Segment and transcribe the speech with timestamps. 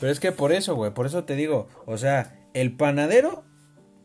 [0.00, 3.44] Pero es que por eso, güey, por eso te digo, o sea, el panadero,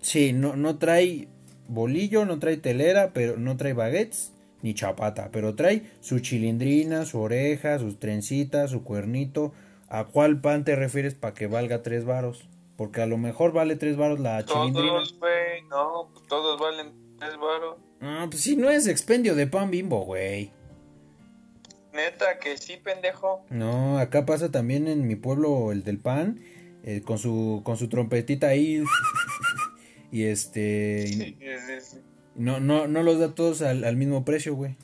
[0.02, 1.30] sí, no, no trae
[1.68, 7.20] bolillo, no trae telera, pero no trae baguettes ni chapata, pero trae su chilindrina, su
[7.20, 9.54] oreja, sus trencitas, su cuernito.
[9.88, 12.50] ¿A cuál pan te refieres para que valga tres varos?
[12.76, 14.90] Porque a lo mejor vale tres varos la chilindrina.
[14.90, 17.78] Todos, güey, no, todos valen tres varos.
[18.02, 20.52] Ah, pues si no es expendio de pan bimbo, güey.
[21.96, 23.46] Neta que sí, pendejo.
[23.50, 26.40] No, acá pasa también en mi pueblo el del pan,
[26.84, 28.84] eh, con su con su trompetita ahí
[30.12, 32.02] y este Sí, sí, sí.
[32.36, 34.76] no no no los da todos al, al mismo precio, güey.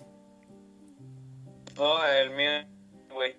[1.77, 2.67] No, el mío,
[3.13, 3.35] güey.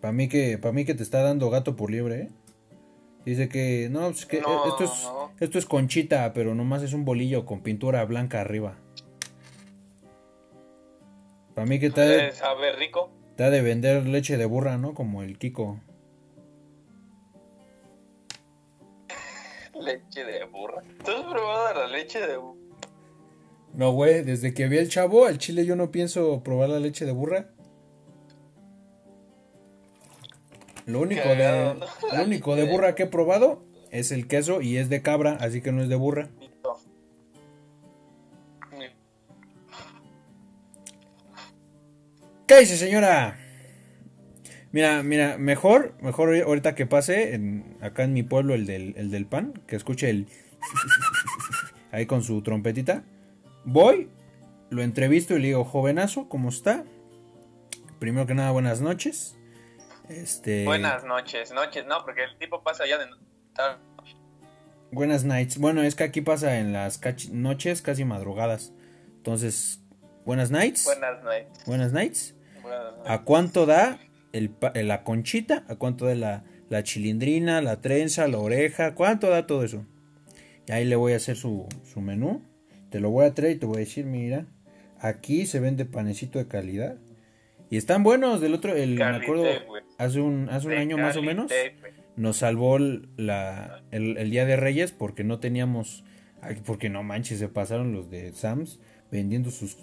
[0.00, 2.30] Para mí que para mí que te está dando gato por liebre, ¿eh?
[3.26, 5.32] Dice que no, pues que No, esto es no.
[5.40, 8.78] esto es conchita, pero nomás es un bolillo con pintura blanca arriba.
[11.54, 13.10] Para mí que ha de, Sabe rico.
[13.38, 14.94] ha de vender leche de burra, ¿no?
[14.94, 15.80] Como el Kiko.
[19.80, 20.82] Leche de burra.
[21.04, 22.60] ¿Tú has probado la leche de burra?
[23.72, 27.04] No, güey, desde que vi al chavo, al chile yo no pienso probar la leche
[27.06, 27.50] de burra.
[30.86, 31.76] Lo único de,
[32.16, 35.60] lo único de burra que he probado es el queso y es de cabra, así
[35.60, 36.30] que no es de burra.
[42.50, 43.38] ¿Qué dice, señora?
[44.72, 49.12] Mira, mira, mejor, mejor ahorita que pase en- acá en mi pueblo el del, el
[49.12, 50.26] del pan, que escuche el
[51.92, 53.04] ahí con su trompetita.
[53.64, 54.10] Voy,
[54.68, 56.82] lo entrevisto y le digo, jovenazo, ¿cómo está?
[58.00, 59.36] Primero que nada, buenas noches.
[60.08, 63.06] Este, Buenas noches, noches, no, porque el tipo pasa ya de.
[64.90, 65.56] Buenas nights.
[65.58, 67.00] Bueno, es que aquí pasa en las
[67.30, 68.72] noches, casi madrugadas.
[69.18, 69.84] Entonces,
[70.24, 70.84] buenas nights.
[70.84, 71.46] Buenas noches.
[71.64, 72.34] Buenas nights.
[73.06, 73.98] ¿A cuánto da
[74.32, 75.64] el, eh, la conchita?
[75.68, 78.94] ¿A cuánto da la, la chilindrina, la trenza, la oreja?
[78.94, 79.84] ¿Cuánto da todo eso?
[80.66, 82.42] Y ahí le voy a hacer su, su menú.
[82.90, 84.46] Te lo voy a traer y te voy a decir, mira,
[84.98, 86.96] aquí se vende panecito de calidad.
[87.70, 88.40] Y están buenos.
[88.40, 89.46] Del otro, el, me acuerdo,
[89.98, 91.50] hace un, hace un año más o menos
[92.16, 96.04] nos salvó la, el, el Día de Reyes porque no teníamos,
[96.66, 98.78] porque no manches, se pasaron los de Sams
[99.10, 99.78] vendiendo sus,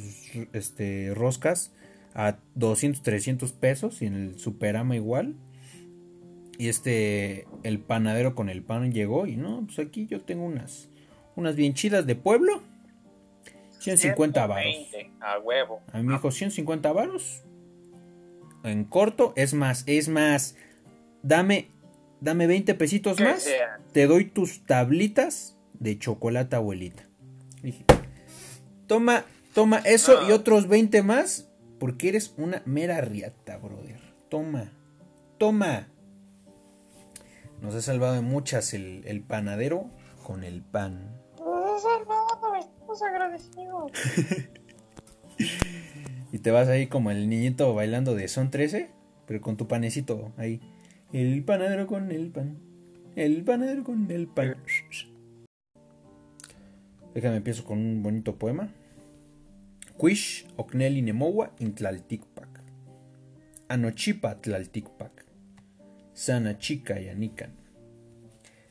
[0.00, 1.72] sus, este, roscas
[2.14, 5.34] a 200, 300 pesos y en el Superama igual.
[6.58, 10.88] Y este, el panadero con el pan llegó y no, pues aquí yo tengo unas,
[11.34, 12.62] unas bien chidas de pueblo.
[13.80, 14.64] 150 varos.
[14.64, 15.80] 120, A huevo.
[15.92, 17.42] A mí me dijo 150 varos.
[18.62, 20.56] En corto, es más, es más.
[21.22, 21.68] Dame,
[22.20, 23.42] dame 20 pesitos Que más.
[23.42, 23.80] sea.
[23.92, 27.08] Te doy tus tablitas de chocolate, abuelita.
[27.62, 27.84] Dije,
[28.86, 29.24] toma,
[29.54, 30.28] toma eso No.
[30.28, 31.48] y otros 20 más.
[31.78, 34.00] Porque eres una mera riata, brother.
[34.28, 34.72] Toma,
[35.38, 35.88] toma.
[37.60, 39.90] Nos ha salvado de muchas el, el panadero
[40.22, 41.20] con el pan.
[42.60, 43.92] estamos agradecidos.
[46.32, 48.88] Y te vas ahí como el niñito bailando de Son 13,
[49.26, 50.62] pero con tu panecito ahí.
[51.12, 52.56] El panadero con el pan.
[53.16, 54.56] El panadero con el pan.
[57.12, 58.72] Déjame empiezo con un bonito poema.
[60.02, 62.48] Quish Ocneli Nemowa Intlalticpac.
[63.68, 65.12] Anochipa Tlalticpac.
[66.12, 67.50] Sana chica yanican.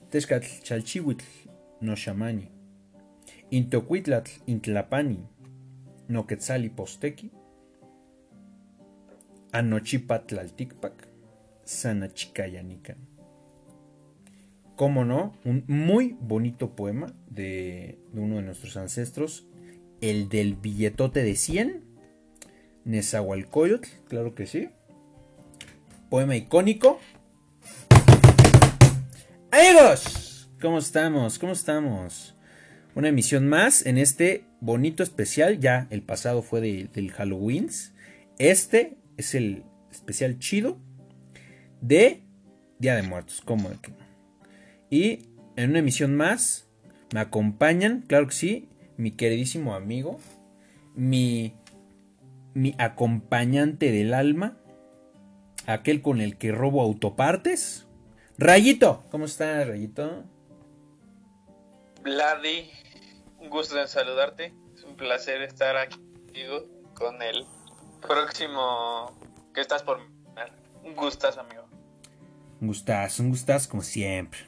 [0.10, 1.24] Tezcatl chalchihuitl
[1.82, 2.50] no shamani.
[3.52, 5.20] Intocuitlatl intlapani.
[6.10, 7.32] No quetzali posteki.
[9.54, 11.08] Anochipa Tlalticpac.
[11.64, 12.98] Sana chica yanican.
[14.76, 19.48] Cómo no, un muy bonito poema de uno de nuestros ancestros,
[20.02, 21.84] el del billetote de 100,
[22.86, 24.70] Nezahualcóyotl, claro que sí.
[26.10, 27.00] Poema icónico.
[29.52, 31.38] Amigos, ¿cómo estamos?
[31.40, 32.36] ¿Cómo estamos?
[32.96, 35.60] Una emisión más en este bonito especial.
[35.60, 37.70] Ya el pasado fue de- del Halloween.
[38.40, 40.78] Este es el especial chido
[41.82, 42.24] de
[42.80, 43.42] Día de Muertos.
[43.46, 43.70] ¿Cómo?
[44.90, 46.68] Y en una emisión más
[47.14, 48.70] me acompañan, claro que sí,
[49.02, 50.20] mi queridísimo amigo,
[50.94, 51.56] mi,
[52.54, 54.58] mi acompañante del alma,
[55.66, 57.88] aquel con el que robo autopartes.
[58.38, 60.24] Rayito, ¿cómo estás, Rayito?
[62.04, 62.70] Vladi,
[63.40, 64.54] un gusto en saludarte.
[64.76, 67.46] Es un placer estar aquí contigo con el
[68.08, 69.18] próximo
[69.54, 70.00] que estás por.
[70.84, 71.64] Un gustazo, amigo.
[72.60, 74.42] Un gustazo, un gustazo como siempre.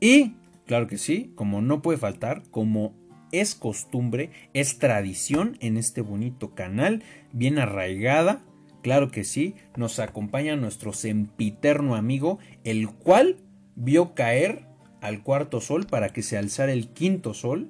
[0.00, 0.36] Y,
[0.66, 6.54] claro que sí, como no puede faltar, como es costumbre, es tradición en este bonito
[6.54, 7.02] canal,
[7.32, 8.42] bien arraigada,
[8.86, 13.36] Claro que sí, nos acompaña nuestro sempiterno amigo, el cual
[13.74, 14.64] vio caer
[15.00, 17.68] al cuarto sol para que se alzara el quinto sol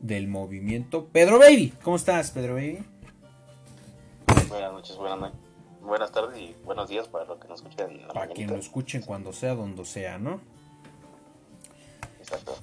[0.00, 1.06] del movimiento.
[1.06, 2.84] Pedro Baby, ¿cómo estás, Pedro Baby?
[4.50, 5.32] Buenas noches, buenas,
[5.80, 8.06] buenas tardes y buenos días para los que nos escuchen.
[8.12, 10.42] para quien lo escuchen cuando sea, donde sea, ¿no?
[12.18, 12.54] Exacto.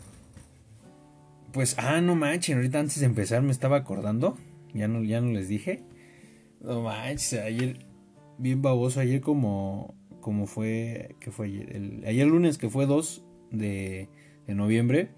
[1.53, 4.37] Pues, ah, no manches, ahorita antes de empezar me estaba acordando,
[4.73, 5.83] ya no, ya no les dije.
[6.59, 7.85] No manches, ayer,
[8.39, 11.75] bien baboso, ayer como, como fue, que fue ayer?
[11.75, 14.09] El, ayer lunes que fue 2 de,
[14.47, 15.09] de noviembre,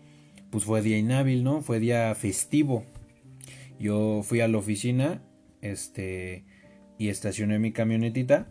[0.50, 1.62] pues fue día inhábil, ¿no?
[1.62, 2.84] Fue día festivo.
[3.80, 5.22] Yo fui a la oficina,
[5.62, 6.46] este,
[6.98, 8.48] y estacioné mi camionetita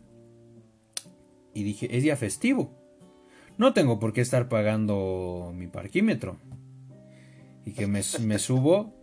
[1.53, 2.73] y dije, es día festivo.
[3.57, 6.39] No tengo por qué estar pagando mi parquímetro.
[7.65, 8.95] Y que me, subo,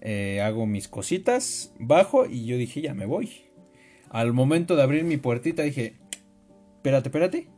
[0.00, 3.46] eh, hago mis cositas, bajo y yo dije, ya me voy.
[4.10, 5.96] Al momento de abrir mi puertita dije,
[6.76, 7.48] espérate, espérate.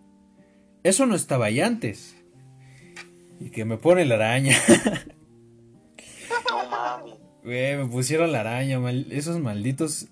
[0.85, 2.17] Eso no estaba ahí antes.
[3.41, 4.57] Y que me pone la araña.
[7.43, 8.79] No me pusieron la araña,
[9.11, 10.09] esos malditos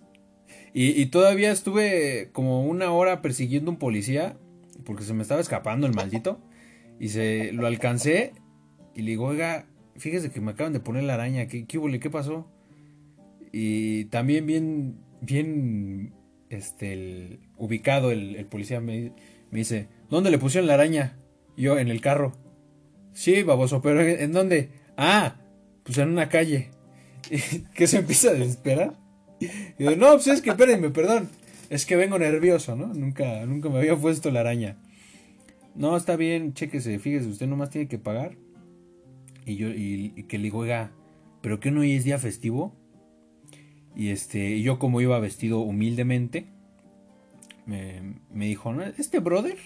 [0.79, 4.37] y, todavía estuve como una hora persiguiendo un policía
[4.85, 6.39] porque se me estaba escapando el maldito.
[7.01, 8.35] Y se lo alcancé
[8.95, 9.65] y le digo, oiga,
[9.99, 12.51] fíjese que me acaban de poner la araña, ¿qué, qué, qué pasó?
[13.53, 16.13] Y también bien, bien,
[16.51, 19.13] este, ubicado el, policía me,
[19.51, 21.17] dice, ¿dónde le pusieron la araña?
[21.57, 22.33] yo, en el carro.
[23.15, 24.69] Sí, baboso, pero ¿en dónde?
[24.97, 25.37] Ah,
[25.85, 26.71] pues en una calle.
[27.75, 28.95] ¿Qué se empieza a desesperar?
[29.41, 31.29] Y digo, no, pues es que espérenme, perdón.
[31.71, 32.93] Es que vengo nervioso, ¿no?
[32.93, 34.77] Nunca, nunca me había puesto la araña.
[35.75, 38.37] No, está bien, chéquese, fíjese, usted nomás tiene que pagar.
[39.47, 40.93] Y yo, y, que le digo, oiga,
[41.41, 42.75] ¿pero qué no hoy es día festivo?
[43.95, 46.47] Y este, yo como iba vestido humildemente,
[47.65, 48.83] me, me dijo, ¿no?
[48.83, 49.57] Este brother,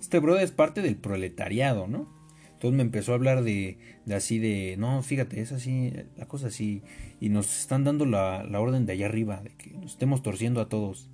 [0.00, 2.18] este brother es parte del proletariado, ¿no?
[2.60, 6.48] Entonces me empezó a hablar de, de así de, no, fíjate, es así, la cosa
[6.48, 6.82] así.
[7.20, 10.60] Y nos están dando la, la orden de allá arriba, de que nos estemos torciendo
[10.60, 11.10] a todos.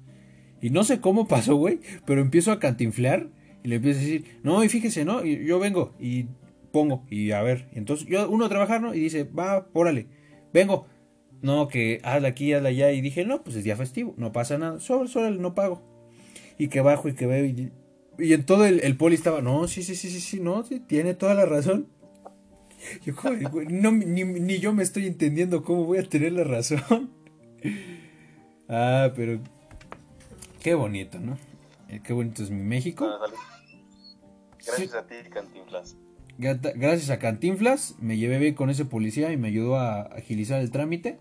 [0.61, 3.29] Y no sé cómo pasó, güey, pero empiezo a cantinflear
[3.63, 5.25] y le empiezo a decir, no, y fíjese, ¿no?
[5.25, 6.27] Yo vengo y
[6.77, 7.71] pongo, y a ver.
[7.73, 8.95] Entonces yo, uno a trabajar, ¿no?
[8.95, 10.09] Y dice, va, órale,
[10.53, 10.87] vengo.
[11.41, 12.93] No, que hazla aquí, hazla allá.
[12.93, 15.81] Y dije, no, pues es día festivo, no pasa nada, sobre, sobre, no pago.
[16.59, 17.73] Y que bajo y que veo y
[18.19, 20.81] y en todo el, el, poli estaba, no, sí, sí, sí, sí, sí, no, sí,
[20.81, 21.89] tiene toda la razón.
[23.05, 23.15] Yo,
[23.71, 27.11] no, ni, ni, yo me estoy entendiendo cómo voy a tener la razón.
[28.69, 29.39] Ah, pero
[30.61, 31.39] qué bonito, ¿no?
[31.89, 33.09] Eh, qué bonito es mi México.
[34.67, 35.97] Gracias a ti, Cantinflas.
[36.39, 40.71] Gracias a Cantinflas, me llevé bien con ese policía y me ayudó a agilizar el
[40.71, 41.19] trámite.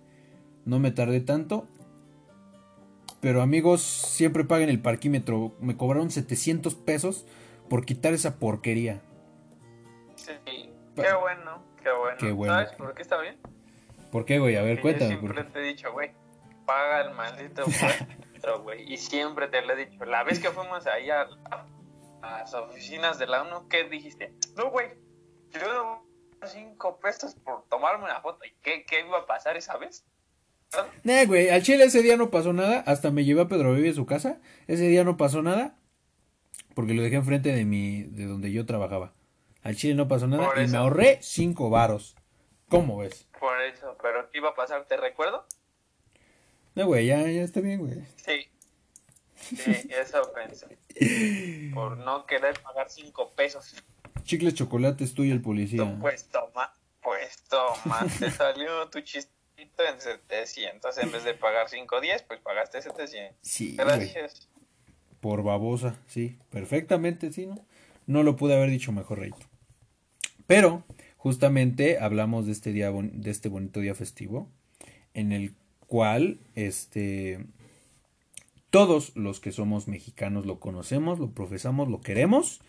[0.66, 1.68] No me tardé tanto
[3.26, 5.56] pero amigos, siempre paguen el parquímetro.
[5.60, 7.26] Me cobraron 700 pesos
[7.68, 9.02] por quitar esa porquería.
[10.14, 11.64] Sí, qué bueno,
[12.20, 12.54] qué bueno.
[12.54, 13.40] ¿Sabes por qué está bien?
[14.12, 14.58] ¿Por qué, güey?
[14.58, 15.16] A ver, cuéntame.
[15.16, 16.12] Yo siempre te he dicho, güey,
[16.68, 17.64] paga el maldito
[18.64, 18.94] güey.
[18.94, 20.06] y siempre te lo he dicho.
[20.06, 21.28] La vez que fuimos ahí a,
[22.22, 24.36] las oficinas de la ONU, ¿qué dijiste?
[24.56, 24.90] No, güey,
[25.60, 26.06] yo
[26.44, 28.46] 5 pesos por tomarme una foto.
[28.46, 30.06] ¿Y qué, qué iba a pasar esa vez?
[31.04, 32.80] Nah, güey, al chile ese día no pasó nada.
[32.86, 34.40] Hasta me llevé a Pedro Vive a su casa.
[34.68, 35.78] Ese día no pasó nada.
[36.74, 39.14] Porque lo dejé enfrente de mi, de donde yo trabajaba.
[39.64, 40.62] Al chile no pasó nada.
[40.62, 42.16] y me ahorré cinco varos.
[42.70, 43.28] ¿Cómo ves?
[43.40, 44.86] Por eso, pero ¿qué iba a pasar?
[44.86, 45.46] ¿Te recuerdo?
[46.74, 47.94] No, güey, ya, ya está bien, güey.
[48.18, 48.50] Sí.
[49.36, 50.78] Sí, eso pensé.
[51.74, 53.76] Por no querer pagar cinco pesos.
[54.26, 55.98] Chicles, chocolates, tú y el policía.
[56.02, 60.98] Pues toma, pues toma, te salió tu chiste en 700.
[60.98, 63.38] En vez de pagar 510, pues pagaste 700.
[63.42, 63.76] Sí.
[63.78, 64.50] Gracias.
[65.22, 66.40] Por babosa, sí.
[66.50, 67.56] Perfectamente, sí, ¿no?
[68.08, 69.32] No lo pude haber dicho mejor, Rey.
[70.48, 70.84] Pero,
[71.18, 74.50] justamente hablamos de este día, de este bonito día festivo,
[75.14, 75.56] en el
[75.88, 77.46] cual, este,
[78.70, 82.62] todos los que somos mexicanos lo conocemos, lo profesamos, lo queremos,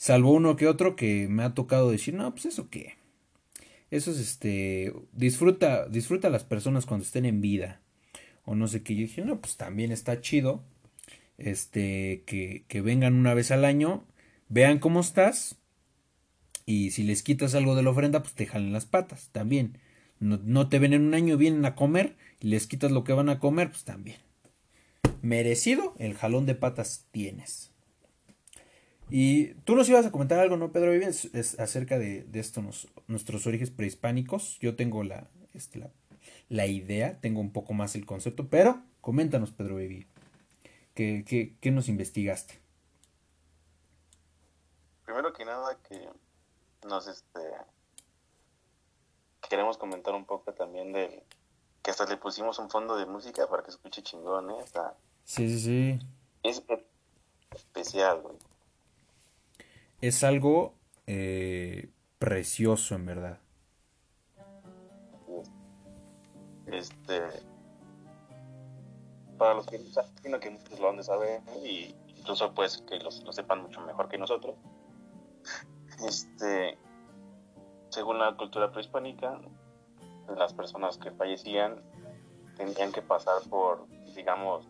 [0.00, 2.94] salvo uno que otro que me ha tocado decir, no, pues eso qué,
[3.90, 7.82] eso es este, disfruta, disfruta a las personas cuando estén en vida.
[8.46, 8.94] O no sé qué.
[8.94, 10.62] Yo dije, no, pues también está chido.
[11.36, 14.04] Este, que, que vengan una vez al año,
[14.48, 15.56] vean cómo estás.
[16.64, 19.76] Y si les quitas algo de la ofrenda, pues te jalen las patas, también.
[20.18, 23.12] No, no te ven en un año, vienen a comer y les quitas lo que
[23.12, 24.18] van a comer, pues también.
[25.20, 27.69] Merecido el jalón de patas tienes.
[29.10, 31.26] Y tú nos ibas a comentar algo, ¿no, Pedro Vives?
[31.34, 34.58] Es, acerca de, de estos, nuestros orígenes prehispánicos.
[34.60, 35.90] Yo tengo la, este,
[36.48, 40.06] la, idea, tengo un poco más el concepto, pero coméntanos, Pedro Vivi.
[40.94, 42.60] ¿Qué, qué, qué nos investigaste?
[45.04, 46.08] Primero que nada que
[46.86, 47.40] nos este
[49.48, 51.24] queremos comentar un poco también de
[51.82, 54.60] que hasta le pusimos un fondo de música para que escuche chingón, ¿eh?
[54.62, 55.98] Está- Sí, sí, sí.
[56.44, 56.62] es
[57.54, 58.36] especial, güey.
[60.00, 60.74] Es algo
[61.06, 63.38] eh, precioso, en verdad.
[66.66, 67.22] Este
[69.36, 72.98] para los que no saben, que muchos lo han de saber y incluso pues que
[72.98, 74.56] los, lo sepan mucho mejor que nosotros.
[76.06, 76.78] Este
[77.90, 79.40] según la cultura prehispánica,
[80.36, 81.82] las personas que fallecían
[82.56, 84.68] tenían que pasar por, digamos,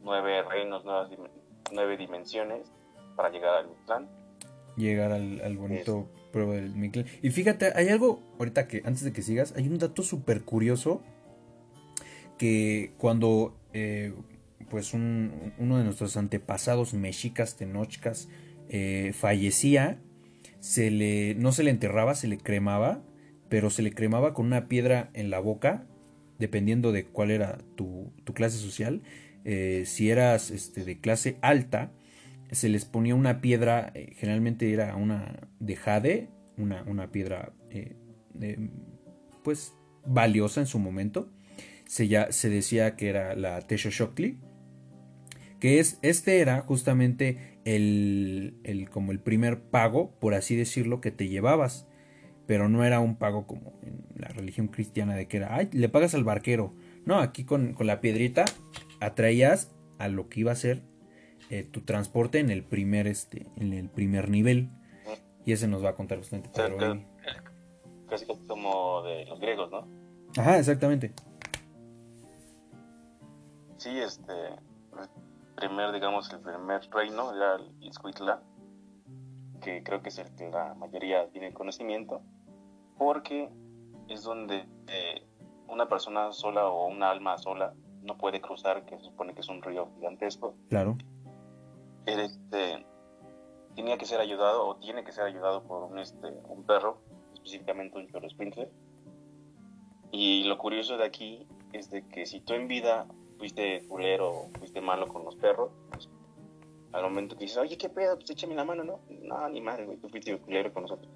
[0.00, 1.10] nueve reinos, nuevas
[1.72, 2.72] nueve dimensiones
[3.18, 4.08] para llegar al Mictlán.
[4.76, 7.06] Llegar al, al bonito prueba del Mictlán.
[7.20, 11.02] Y fíjate, hay algo, ahorita que antes de que sigas, hay un dato súper curioso
[12.38, 14.14] que cuando eh,
[14.70, 18.28] pues un- uno de nuestros antepasados mexicas, tenochcas,
[18.68, 19.98] eh, fallecía,
[20.60, 23.02] se le, no se le enterraba, se le cremaba,
[23.48, 25.86] pero se le cremaba con una piedra en la boca,
[26.38, 29.02] dependiendo de cuál era tu, tu clase social.
[29.44, 31.90] Eh, si eras este, de clase alta,
[32.50, 37.96] se les ponía una piedra, eh, generalmente era una de jade, una, una piedra eh,
[39.42, 39.74] pues
[40.06, 41.30] valiosa en su momento.
[41.86, 44.38] Se, ya, se decía que era la Texoxoctli,
[45.60, 51.10] que es, este era justamente el, el, como el primer pago, por así decirlo, que
[51.10, 51.86] te llevabas.
[52.46, 55.90] Pero no era un pago como en la religión cristiana de que era, ay, le
[55.90, 56.74] pagas al barquero.
[57.04, 58.46] No, aquí con, con la piedrita
[59.00, 60.82] atraías a lo que iba a ser
[61.50, 64.70] eh, tu transporte en el primer este en el primer nivel
[65.44, 67.06] y ese nos va a contar bastante Pedro hoy.
[68.08, 69.86] Casi como de los griegos, ¿no?
[70.36, 71.12] ajá exactamente
[73.78, 75.08] Sí, este, el
[75.54, 78.42] primer, digamos, el primer reino era el Izcuitla,
[79.62, 82.20] que creo que es el que la mayoría tiene conocimiento,
[82.98, 83.48] porque
[84.08, 85.22] es donde eh,
[85.68, 89.48] una persona sola o una alma sola no puede cruzar, que se supone que es
[89.48, 90.56] un río gigantesco.
[90.68, 90.98] claro
[92.06, 92.86] Este,
[93.74, 96.98] tenía que ser ayudado o tiene que ser ayudado por un, este, un perro,
[97.34, 98.68] específicamente un choroscuincle.
[100.10, 103.06] Y lo curioso de aquí es de que si tú en vida
[103.38, 106.08] fuiste culero fuiste malo con los perros, pues,
[106.92, 108.16] al momento que dices, oye, ¿qué pedo?
[108.16, 109.00] Pues échame la mano, ¿no?
[109.22, 111.12] No, ni madre, güey, tú fuiste culero con nosotros.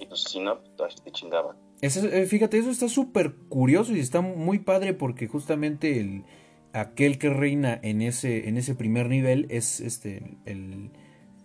[0.00, 1.54] Y pues si no, pues te chingaba.
[1.80, 6.24] Eso, eh, fíjate eso está súper curioso y está muy padre porque justamente el
[6.72, 10.90] aquel que reina en ese en ese primer nivel es este el,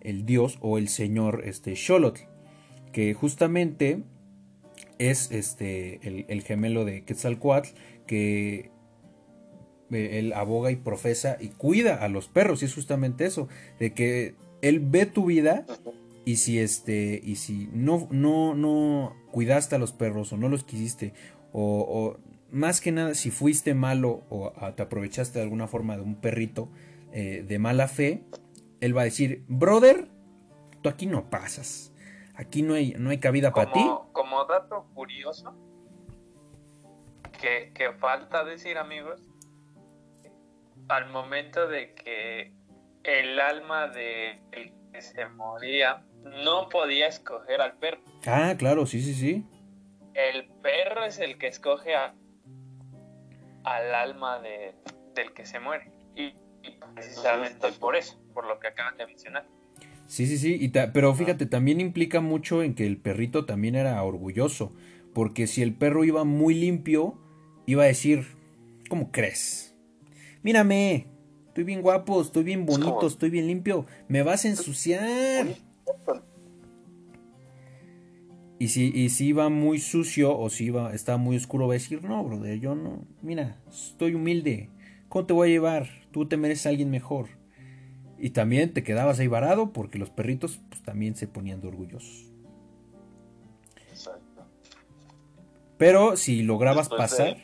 [0.00, 2.22] el dios o el señor este Xolotl
[2.92, 4.02] que justamente
[4.98, 7.70] es este el, el gemelo de Quetzalcoatl
[8.06, 8.70] que
[9.90, 13.92] eh, él aboga y profesa y cuida a los perros y es justamente eso de
[13.92, 15.66] que él ve tu vida
[16.24, 20.64] y si este y si no no no cuidaste a los perros o no los
[20.64, 21.12] quisiste
[21.52, 26.02] o, o más que nada si fuiste malo o te aprovechaste de alguna forma de
[26.02, 26.68] un perrito
[27.12, 28.22] eh, de mala fe
[28.80, 30.08] él va a decir brother
[30.82, 31.92] tú aquí no pasas.
[32.34, 35.52] Aquí no hay no hay cabida para ti Como, como dato curioso,
[37.40, 39.20] que, que falta decir, amigos,
[40.88, 42.52] al momento de que
[43.04, 47.98] el alma de el que se moría no podía escoger al perro.
[48.26, 49.44] ah claro sí sí sí.
[50.14, 52.14] El perro es el que escoge a-
[53.74, 54.74] al alma de,
[55.14, 55.90] del que se muere.
[56.14, 56.26] Y,
[56.62, 59.46] y precisamente por eso, por lo que acaban de mencionar.
[60.06, 63.74] Sí, sí, sí, y ta- pero fíjate, también implica mucho en que el perrito también
[63.74, 64.72] era orgulloso,
[65.12, 67.18] porque si el perro iba muy limpio,
[67.66, 68.26] iba a decir,
[68.88, 69.76] ¿cómo crees?
[70.42, 71.06] Mírame,
[71.48, 75.46] estoy bien guapo, estoy bien bonito, estoy bien limpio, me vas a ensuciar.
[78.60, 81.74] Y si, y si iba muy sucio o si iba, estaba muy oscuro, va a
[81.74, 84.68] decir, no, brother, yo no, mira, estoy humilde,
[85.08, 85.86] ¿cómo te voy a llevar?
[86.10, 87.28] Tú te mereces a alguien mejor.
[88.18, 92.32] Y también te quedabas ahí varado porque los perritos pues, también se ponían de orgullosos.
[93.90, 94.42] Exacto.
[95.76, 97.36] Pero si lograbas Después de- pasar,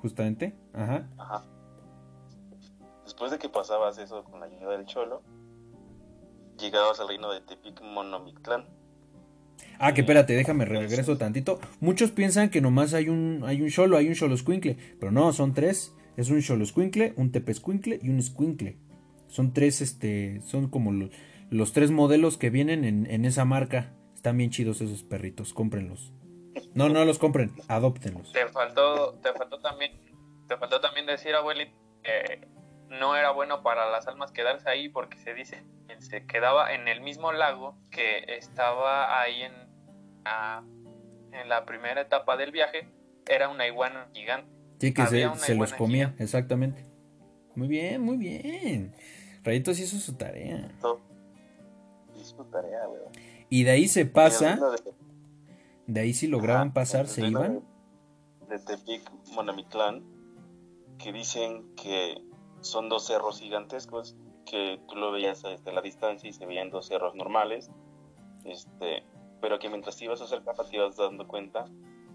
[0.00, 1.44] justamente, ajá, Ajá.
[3.04, 5.22] Después de que pasabas eso con la ayuda del cholo,
[6.58, 8.66] llegabas al reino de Tepic Monomictlán.
[9.78, 11.60] Ah, que espérate, déjame regreso tantito.
[11.80, 15.32] Muchos piensan que nomás hay un hay un cholo, hay un cholo squinkle, pero no,
[15.32, 15.94] son tres.
[16.16, 18.78] Es un cholo squinkle, un tepe squinkle y un squinkle.
[19.28, 21.10] Son tres, este, son como lo-
[21.50, 23.92] los tres modelos que vienen en, en esa marca.
[24.14, 26.12] Están bien chidos esos perritos, cómprenlos.
[26.74, 28.32] No, no los compren, adóptenlos.
[28.32, 29.92] Te faltó, te faltó también,
[30.48, 32.48] te faltó también decir, abuelito, que
[32.88, 36.88] no era bueno para las almas quedarse ahí porque se dice que se quedaba en
[36.88, 39.52] el mismo lago que estaba ahí en,
[41.32, 42.88] en la primera etapa del viaje,
[43.28, 44.50] era una iguana gigante.
[44.78, 46.84] Sí, que se, los comía, exactamente.
[47.54, 48.94] Muy bien, muy bien.
[49.42, 50.70] Rayitos hizo su tarea.
[52.14, 53.12] Hizo su tarea, weón.
[53.48, 54.58] Y de ahí se pasa.
[55.86, 57.62] De ahí si lograban pasar, se iban.
[58.48, 59.02] De Tepic,
[59.32, 60.04] Monamitlán,
[60.98, 62.22] que dicen que
[62.60, 66.86] son dos cerros gigantescos, que tú lo veías desde la distancia y se veían dos
[66.86, 67.70] cerros normales,
[68.44, 69.04] este,
[69.46, 71.68] pero que mientras te ibas acercando te ibas dando cuenta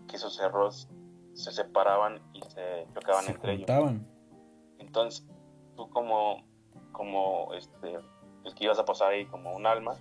[0.10, 0.90] que esos cerros
[1.34, 3.70] se separaban y se chocaban entre ellos.
[4.80, 5.26] Entonces,
[5.78, 6.46] tú como,
[6.92, 7.94] como este,
[8.44, 9.96] el que ibas a pasar ahí como un alma,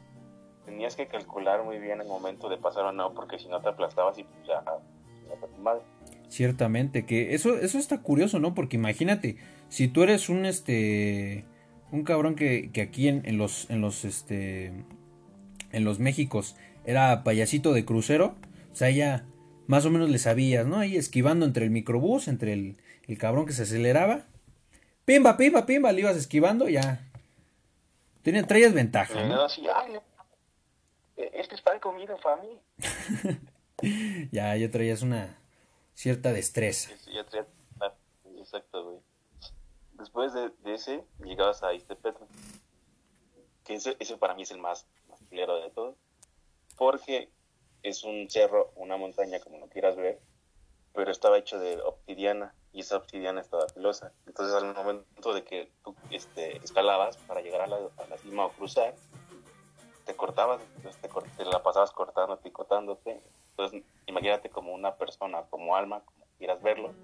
[0.64, 3.68] tenías que calcular muy bien el momento de pasar o no, porque si no te
[3.68, 5.82] aplastabas y pues ya, ya mal.
[6.26, 8.54] Ciertamente, que eso, eso está curioso, ¿no?
[8.54, 9.36] Porque imagínate,
[9.68, 11.44] si tú eres un este
[11.92, 14.72] un cabrón que, que aquí en, en, los en los este
[15.72, 18.36] en los Méxicos era payasito de crucero,
[18.72, 19.26] o sea, ya
[19.66, 20.78] más o menos le sabías, ¿no?
[20.78, 24.24] Ahí esquivando entre el microbús, entre el, el cabrón que se aceleraba.
[25.04, 27.06] Pimba, pimba, pimba, le ibas esquivando, ya.
[28.22, 29.22] Tenía, traías ventaja.
[29.24, 29.46] ¿no?
[31.16, 32.58] este es para comida, fami.
[34.32, 35.38] ya, ya traías una
[35.94, 36.90] cierta destreza.
[37.12, 37.46] ya traías,
[38.38, 38.98] exacto, güey.
[39.94, 42.24] Después de, ese, llegabas a Iztepetl.
[43.64, 45.96] Que ese, ese, para mí es el más, más de todos.
[46.80, 47.28] Porque
[47.82, 50.18] es un cerro, una montaña, como lo quieras ver,
[50.94, 54.14] pero estaba hecho de obsidiana y esa obsidiana estaba filosa.
[54.26, 58.94] Entonces, al momento de que tú este, escalabas para llegar a la, cima o cruzar,
[60.06, 60.62] te cortabas,
[61.36, 63.20] te, la pasabas cortando, picotándote.
[63.50, 66.94] Entonces, imagínate como una persona, como alma, como quieras verlo,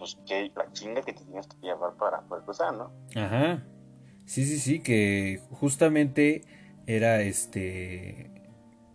[0.00, 2.90] pues que la chinga que te tenías que llevar para poder cruzar, ¿no?
[3.14, 3.62] Ajá.
[4.26, 6.42] Sí, sí, sí, que justamente
[6.88, 8.39] era este.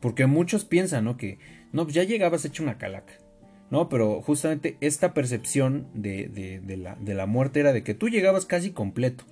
[0.05, 1.17] Porque muchos piensan, ¿no?
[1.17, 1.39] Que
[1.71, 3.13] no, pues ya llegabas hecho una calaca.
[3.71, 6.27] No, pero justamente esta percepción de,
[6.63, 9.23] de, la, de la muerte era de que tú llegabas casi completo.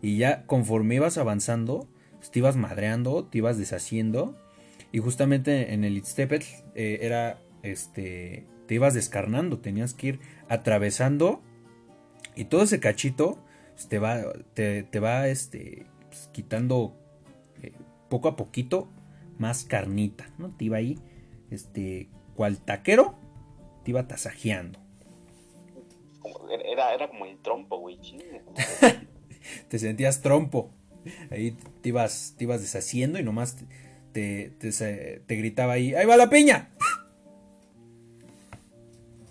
[0.00, 4.36] Y ya conforme ibas avanzando, pues, te ibas madreando, te ibas deshaciendo.
[4.92, 6.44] Y justamente en el Itztepet
[6.76, 11.42] eh, era este te ibas descarnando, tenías que ir atravesando
[12.36, 13.42] y todo ese cachito
[13.74, 14.22] pues, te va,
[14.54, 15.86] te, va este,
[16.30, 16.96] quitando
[17.60, 17.72] eh,
[18.08, 18.92] poco a poquito
[19.38, 20.50] más carnita, ¿no?
[20.50, 20.98] Te iba ahí,
[21.50, 23.14] este, cual taquero,
[23.84, 24.78] te iba tasajeando.
[26.64, 27.98] Era, era como el trompo, güey.
[29.68, 30.70] te sentías trompo.
[31.30, 33.56] Ahí te ibas, te ibas deshaciendo y nomás
[34.12, 36.70] te, te, te gritaba ahí, ¡ahí va la piña!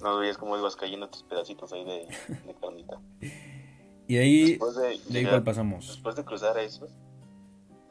[0.02, 2.08] No veías cómo ibas cayendo tus pedacitos ahí de,
[2.62, 3.00] carnita.
[4.08, 4.60] y ahí,
[5.10, 5.88] de, igual pasamos.
[5.88, 6.92] Después de cruzar esos,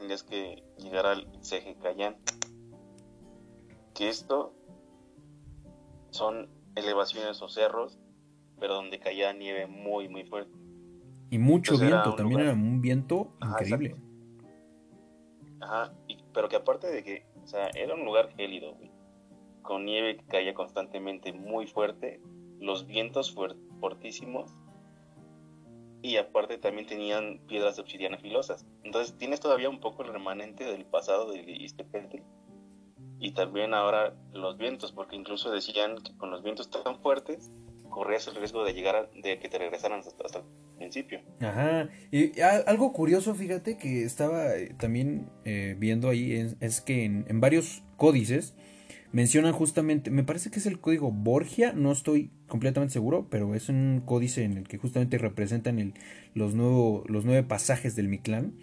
[0.07, 2.15] tenías que llegar al Ceje Cayán.
[3.93, 4.53] Que esto
[6.11, 7.99] son elevaciones o cerros,
[8.57, 10.57] pero donde caía nieve muy, muy fuerte.
[11.29, 13.97] Y mucho viento, también era un viento increíble.
[15.59, 15.93] Ajá,
[16.33, 18.91] pero que aparte de que, o sea, era un lugar gélido, güey
[19.61, 22.21] con nieve que caía constantemente muy fuerte,
[22.61, 23.35] los vientos
[23.81, 24.55] fuertísimos
[26.07, 28.65] y aparte también tenían piedras de obsidiana filosas.
[28.83, 32.19] Entonces tienes todavía un poco el remanente del pasado de Istepetl
[33.19, 37.51] y también ahora los vientos, porque incluso decían que con los vientos tan fuertes
[37.89, 41.19] corrías el riesgo de llegar de que te regresaran hasta, el principio.
[41.41, 47.41] Ajá, y algo curioso, fíjate que estaba eh, también eh, viendo ahí es, que en
[47.41, 48.55] varios códices
[49.11, 53.69] mencionan justamente, me parece que es el código Borgia, no estoy completamente seguro, pero es
[53.69, 55.93] un códice en el que justamente representan el,
[56.33, 58.53] los, los nueve pasajes del Mictlán,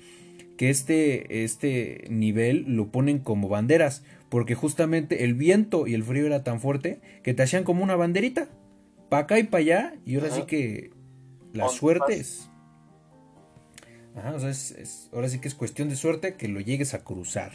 [0.57, 6.27] que este, este nivel lo ponen como banderas, porque justamente el viento y el frío
[6.27, 8.49] era tan fuerte que te hacían como una banderita,
[9.09, 10.91] para acá y para allá, y ahora sí que
[11.53, 12.51] la suerte es...
[14.17, 17.03] Ajá, o sea, es, ahora sí que es cuestión de suerte que lo llegues a
[17.03, 17.53] cruzar.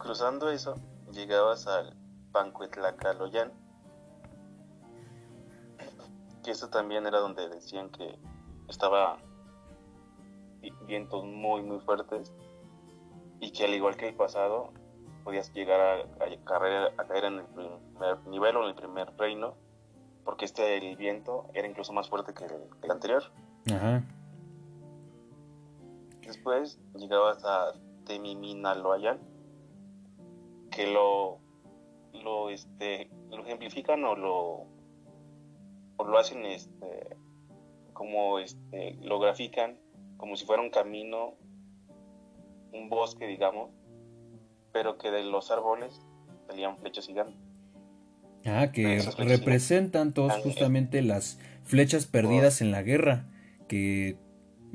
[0.00, 0.76] Cruzando eso,
[1.12, 1.94] llegabas al
[2.32, 3.52] Pancuetlacaloyan,
[6.42, 8.18] que eso también era donde decían que
[8.66, 9.18] estaba
[10.86, 12.32] vientos muy muy fuertes
[13.40, 14.72] y que al igual que el pasado
[15.22, 19.54] podías llegar a, a, caer en el primer nivel o en el primer reino
[20.24, 23.22] porque este el viento era incluso más fuerte que el, anterior.
[26.26, 27.72] Después llegabas a
[28.06, 29.29] Temiminaloyan
[30.80, 31.38] que lo,
[32.24, 34.66] lo, este, lo ejemplifican o lo,
[35.96, 37.16] o lo hacen este,
[37.92, 39.78] como este, lo grafican
[40.16, 41.34] como si fuera un camino,
[42.72, 43.70] un bosque, digamos,
[44.72, 46.00] pero que de los árboles
[46.46, 47.36] salían flechas gigantes.
[48.46, 53.28] Ah, que representan todos justamente las flechas perdidas en la guerra,
[53.68, 54.16] que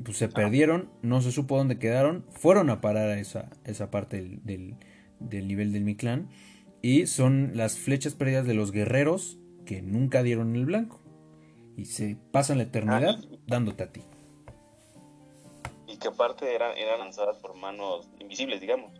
[0.04, 4.18] pues, se perdieron, no se supo dónde quedaron, fueron a parar a esa, esa parte
[4.18, 4.76] del, del,
[5.20, 6.28] nivel del Mictlán,
[6.82, 11.00] y son las flechas perdidas de los guerreros que nunca dieron el blanco,
[11.76, 14.02] y se pasan la eternidad ah, dándote a ti.
[15.86, 18.92] Y que aparte eran, eran lanzadas por manos invisibles, digamos.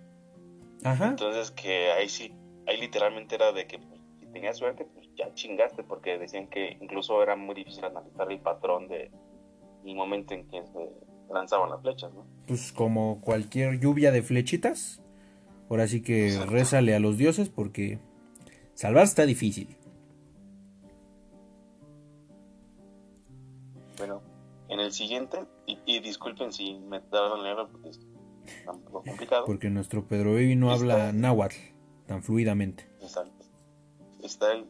[0.84, 1.08] Ajá.
[1.08, 2.32] Entonces que ahí sí,
[2.66, 6.76] ahí literalmente era de que pues, si tenías suerte, pues ya chingaste, porque decían que
[6.80, 9.10] incluso era muy difícil analizar el patrón de
[9.84, 12.26] el momento en que se lanzaban las flechas, ¿no?
[12.46, 15.02] Pues como cualquier lluvia de flechitas.
[15.68, 17.98] Ahora sí que rézale a los dioses porque
[18.74, 19.76] salvar está difícil.
[23.98, 24.22] Bueno,
[24.68, 28.00] en el siguiente, y, disculpen si me tardan leerlo porque es
[28.70, 29.44] un poco complicado.
[29.46, 31.56] Porque nuestro Pedro Baby no habla náhuatl
[32.06, 32.88] tan fluidamente.
[33.00, 33.44] Exacto.
[34.22, 34.66] Está el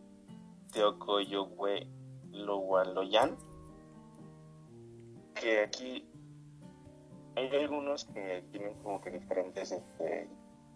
[0.72, 1.86] Teocoyohue
[2.32, 3.36] Loyan
[5.34, 6.08] que aquí
[7.34, 10.28] hay algunos que tienen como que diferentes, este,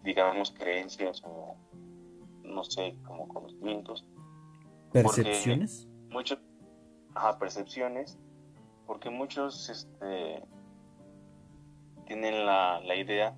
[0.03, 1.55] digamos, creencias o,
[2.43, 4.05] no sé, como conocimientos.
[4.91, 5.87] ¿Percepciones?
[6.09, 6.39] Muchos,
[7.15, 8.19] ajá, percepciones,
[8.85, 10.43] porque muchos, este,
[12.05, 13.37] tienen la, la idea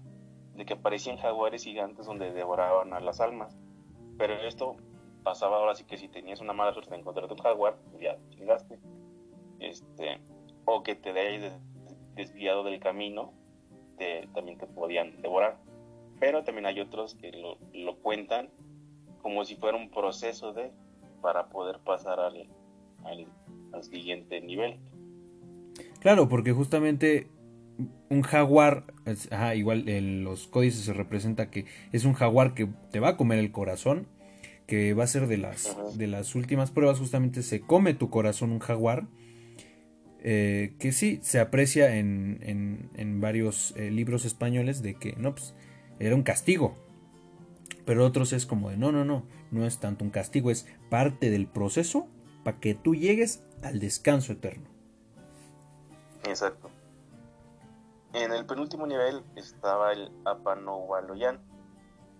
[0.55, 3.57] de que aparecían jaguares gigantes donde devoraban a las almas.
[4.17, 4.77] Pero esto
[5.23, 8.17] pasaba ahora sí que si tenías una mala suerte de encontrarte un jaguar, pues ya
[8.29, 8.79] chingaste.
[9.59, 10.19] Este,
[10.65, 11.53] o que te hayas
[12.15, 13.33] desviado del camino,
[14.33, 15.57] también te podían devorar.
[16.23, 17.33] Pero también hay otros que
[17.73, 18.47] lo, cuentan
[19.21, 20.71] como si fuera un proceso de
[21.21, 22.47] para poder pasar al,
[23.03, 24.77] al, siguiente nivel.
[25.99, 27.27] Claro, porque justamente
[28.09, 28.85] un jaguar,
[29.53, 33.39] igual en los códices se representa que es un jaguar que te va a comer
[33.39, 34.07] el corazón,
[34.65, 38.53] que va a ser de las, de las últimas pruebas, justamente se come tu corazón
[38.53, 39.07] un jaguar
[40.21, 42.39] eh, que sí se aprecia en,
[42.95, 45.53] en, varios eh, libros españoles de que no, pues,
[46.05, 46.75] era un castigo.
[47.85, 51.29] Pero otros es como de no, no, no, no es tanto un castigo, es parte
[51.29, 52.07] del proceso
[52.43, 54.69] para que tú llegues al descanso eterno.
[56.25, 56.69] Exacto.
[58.13, 61.41] En el penúltimo nivel estaba el Apanowaloyan,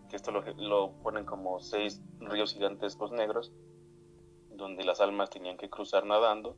[0.10, 3.54] que esto lo, lo ponen como seis ríos gigantescos negros,
[4.50, 6.58] donde las almas tenían que cruzar nadando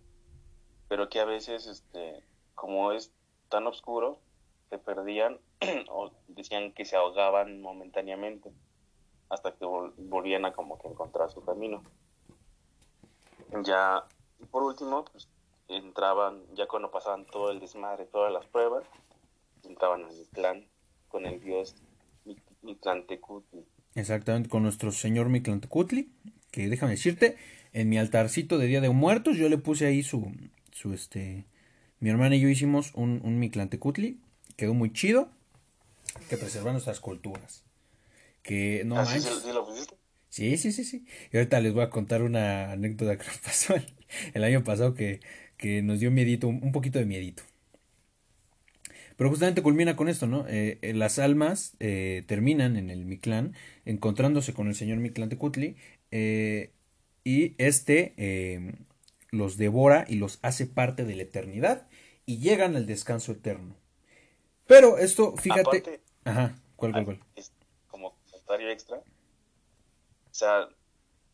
[0.88, 3.12] pero que a veces, este, como es
[3.50, 4.20] tan oscuro,
[4.70, 5.40] se perdían
[5.90, 8.52] o decían que se ahogaban momentáneamente
[9.30, 11.84] hasta que volvían a como que encontrar su camino.
[13.64, 14.06] Ya,
[14.52, 15.28] por último, pues
[15.68, 18.86] entraban, ya cuando pasaban todo el desmadre, todas las pruebas,
[19.64, 20.68] entraban en el clan
[21.08, 21.76] con el dios
[22.62, 23.66] Mictlantecutli.
[23.96, 26.12] Exactamente, con nuestro señor Mictlantecutli,
[26.52, 27.38] que déjame decirte,
[27.74, 30.32] en mi altarcito de Día de Muertos yo le puse ahí su,
[30.72, 31.46] su este,
[32.00, 34.20] mi hermana y yo hicimos un, un Mictlantecutli,
[34.58, 35.30] quedó muy chido,
[36.30, 37.64] que preserva nuestras culturas.
[38.42, 39.20] Que no ¿Ah, sí,
[39.54, 39.96] lo pusiste?
[40.30, 41.06] Sí, sí, sí, sí.
[41.32, 43.76] Y ahorita les voy a contar una anécdota que nos pasó
[44.34, 45.22] el, año pasado que,
[45.58, 47.44] que, nos dio miedito, un poquito de miedito.
[49.18, 50.46] Pero justamente culmina con esto, ¿no?
[50.48, 53.54] Eh, eh, las almas eh, terminan en el Mictlán
[53.86, 55.78] encontrándose con el señor Mictlantecutli
[56.12, 56.72] eh,
[57.24, 58.14] y este
[59.32, 61.88] los devora y los hace parte de la eternidad
[62.26, 63.76] y llegan al descanso eterno.
[64.68, 66.02] Pero esto, fíjate.
[66.26, 67.20] Ajá, ¿cuál, cuál, cuál?
[67.88, 68.98] como comentario extra.
[68.98, 70.68] O sea,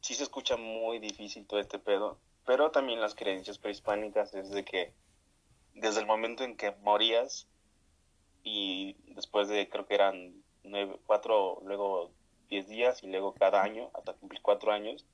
[0.01, 4.63] sí se escucha muy difícil todo este pedo, pero también las creencias prehispánicas es de
[4.63, 4.93] que
[5.73, 7.47] desde el momento en que morías
[8.43, 12.11] y después de, creo que eran nueve, cuatro, luego
[12.49, 15.05] diez días y luego cada año, hasta cumplir cuatro años,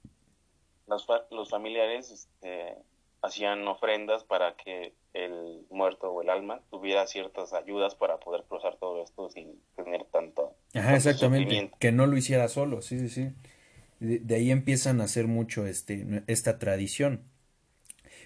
[0.88, 2.78] los, familiares este,
[3.22, 8.78] hacían ofrendas para que el muerto o el alma tuviera ciertas ayudas para poder cruzar
[8.78, 10.56] todo esto sin tener tanto.
[10.74, 11.72] Ajá, exactamente.
[11.80, 13.30] Que no lo hiciera solo, sí, sí, sí.
[14.00, 17.24] De, ahí empiezan a hacer mucho este, esta tradición.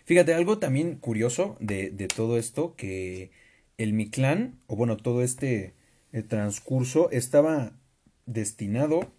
[0.04, 3.32] Fíjate, algo también curioso de, de todo esto, que
[3.78, 5.74] el Mictlán, o bueno, todo este
[6.12, 7.72] eh, transcurso estaba
[8.26, 9.12] destinado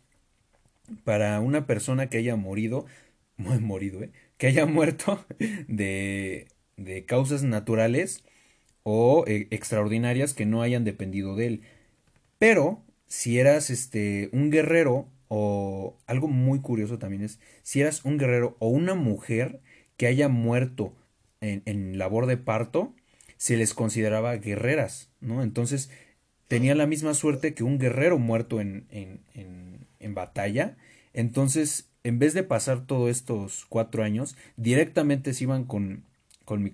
[1.05, 2.85] para una persona que haya morido
[3.37, 4.11] muy morido, ¿eh?
[4.43, 5.25] Que haya muerto
[5.69, 8.25] de, de causas naturales
[8.83, 11.63] o eh, extraordinarias que no hayan dependido de él.
[12.41, 18.19] Pero si eras este un guerrero o algo muy curioso también es si eras un
[18.19, 19.61] guerrero o una mujer
[19.97, 20.93] que haya muerto
[21.41, 22.97] en, en labor de parto,
[23.37, 25.45] se les consideraba guerreras, ¿no?
[25.45, 25.89] Entonces,
[26.49, 30.77] tenía la misma suerte que un guerrero muerto en, en, en, en batalla.
[31.13, 36.05] Entonces, en vez de pasar todos estos cuatro años, directamente se iban con,
[36.45, 36.73] con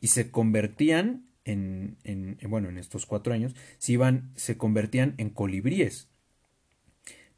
[0.00, 5.30] y se convertían en, en, bueno, en estos cuatro años, se iban, se convertían en
[5.30, 6.08] colibríes.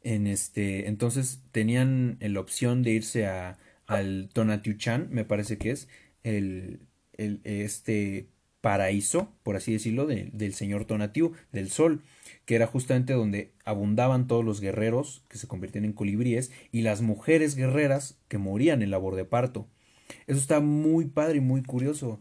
[0.03, 5.89] En este, entonces tenían la opción de irse a, al Tonatiuchan, me parece que es,
[6.23, 6.79] el,
[7.13, 8.27] el, este
[8.67, 12.03] paraíso, por así decirlo, del señor Tonatiuh, del sol,
[12.43, 17.01] que era justamente donde abundaban todos los guerreros que se convertían en colibríes y las
[17.01, 19.69] mujeres guerreras que morían en labor de parto.
[20.27, 22.19] Eso está muy padre y muy curioso.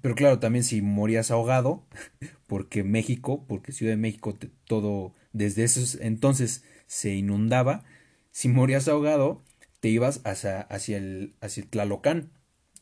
[0.00, 1.86] Pero claro, también si morías ahogado,
[2.46, 4.34] porque México, porque Ciudad de México
[4.66, 7.84] todo desde esos entonces se inundaba,
[8.30, 9.44] si morías ahogado,
[9.80, 12.30] te ibas hacia, hacia, el, hacia el Tlalocán,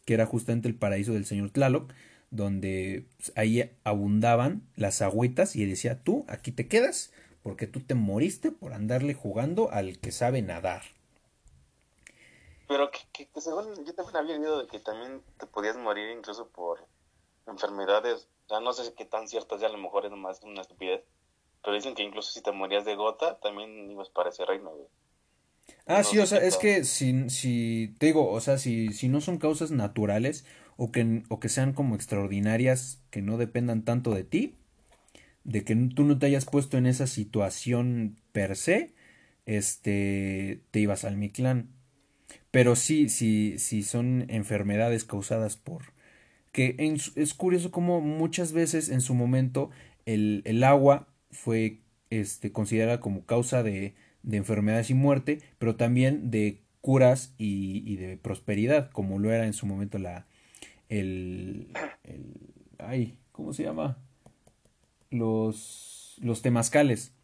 [0.04, 1.92] que era justamente el paraíso del señor Tlaloc,
[2.30, 7.12] donde pues, ahí abundaban las agüitas y decía, tú aquí te quedas
[7.42, 10.82] porque tú te moriste por andarle jugando al que sabe nadar.
[12.68, 16.48] Pero que, que, según yo también había oído de que también te podías morir incluso
[16.48, 16.86] por
[17.46, 21.02] enfermedades, sea, no sé qué tan cierto sea, a lo mejor es nomás una estupidez,
[21.62, 24.72] pero dicen que incluso si te morías de gota, también ibas para ese reino,
[25.86, 29.20] Ah, sí, o sea, es que si, si, te digo, o sea, si, si no
[29.20, 30.44] son causas naturales
[30.82, 34.54] o que, o que sean como extraordinarias, que no dependan tanto de ti,
[35.44, 38.94] de que tú no te hayas puesto en esa situación per se,
[39.44, 41.68] este, te ibas al Mictlán.
[42.50, 45.92] Pero sí, sí, sí son enfermedades causadas por,
[46.50, 46.76] que
[47.14, 49.68] es curioso como muchas veces en su momento
[50.06, 56.30] el, el agua fue este, considerada como causa de, de, enfermedades y muerte, pero también
[56.30, 60.26] de curas y, y, de prosperidad, como lo era en su momento la
[60.90, 61.72] el,
[62.04, 62.34] el
[62.78, 63.96] ay, ¿cómo se llama?
[65.10, 67.14] Los los temazcales,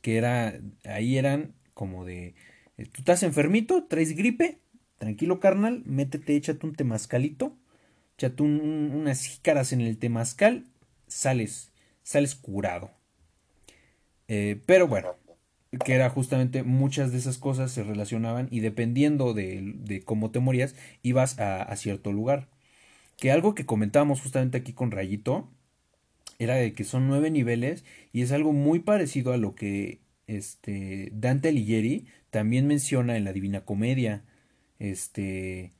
[0.00, 2.34] que era ahí eran como de
[2.76, 4.58] tú estás enfermito, traes gripe,
[4.98, 7.56] tranquilo carnal, métete, échate un temazcalito
[8.30, 10.66] tú unas jícaras en el temazcal,
[11.06, 12.90] sales, sales curado.
[14.28, 15.16] Eh, pero bueno,
[15.84, 20.40] que era justamente muchas de esas cosas se relacionaban y dependiendo de, de cómo te
[20.40, 22.48] morías, ibas a, cierto lugar.
[23.22, 25.48] Que algo que comentábamos justamente aquí con Rayito
[26.40, 31.12] era de que son nueve niveles y es algo muy parecido a lo que este
[31.14, 34.24] Dante Alighieri también menciona en la Divina Comedia.
[34.80, 35.70] Este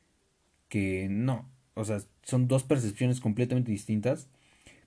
[0.69, 4.29] que no, o sea, son dos percepciones completamente distintas.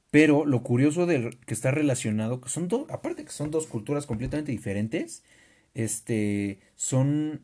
[0.10, 4.06] Pero lo curioso de que está relacionado, que son dos, aparte que son dos culturas
[4.06, 5.26] completamente diferentes,
[5.74, 7.42] este, son,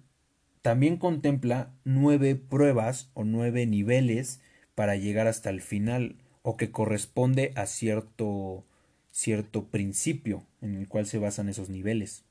[0.62, 4.40] también contempla nueve pruebas o nueve niveles
[4.82, 8.64] para llegar hasta el final, o que corresponde a cierto,
[9.12, 12.26] cierto principio en el cual se basan esos niveles.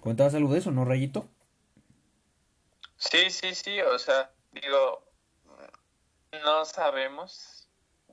[0.00, 1.28] ¿Comentabas algo de eso, no, Rayito?
[2.96, 5.04] Sí, sí, sí, o sea, digo,
[6.42, 7.68] no sabemos,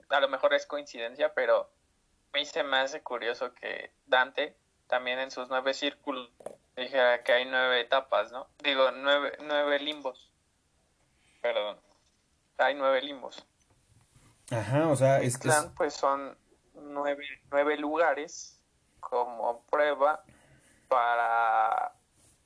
[0.10, 1.72] a lo mejor es coincidencia, pero
[2.34, 6.30] a mí se me hace curioso que Dante también en sus nueve círculos
[6.76, 8.50] dijera que hay nueve etapas, ¿no?
[8.62, 10.30] Digo, nueve, nueve limbos.
[11.42, 11.85] Perdón.
[12.58, 13.46] Hay nueve limbos.
[14.52, 15.50] Ajá, o sea, es que...
[15.76, 16.38] pues son
[16.74, 18.62] nueve, nueve lugares
[19.00, 20.24] como prueba
[20.88, 21.94] para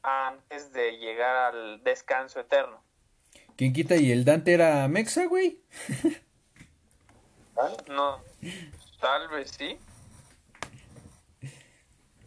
[0.01, 2.81] antes de llegar al descanso eterno.
[3.55, 3.97] ¿Quién quita?
[3.97, 5.61] ¿Y el Dante era Mexa, güey?
[7.89, 8.21] no,
[9.01, 9.77] tal vez sí.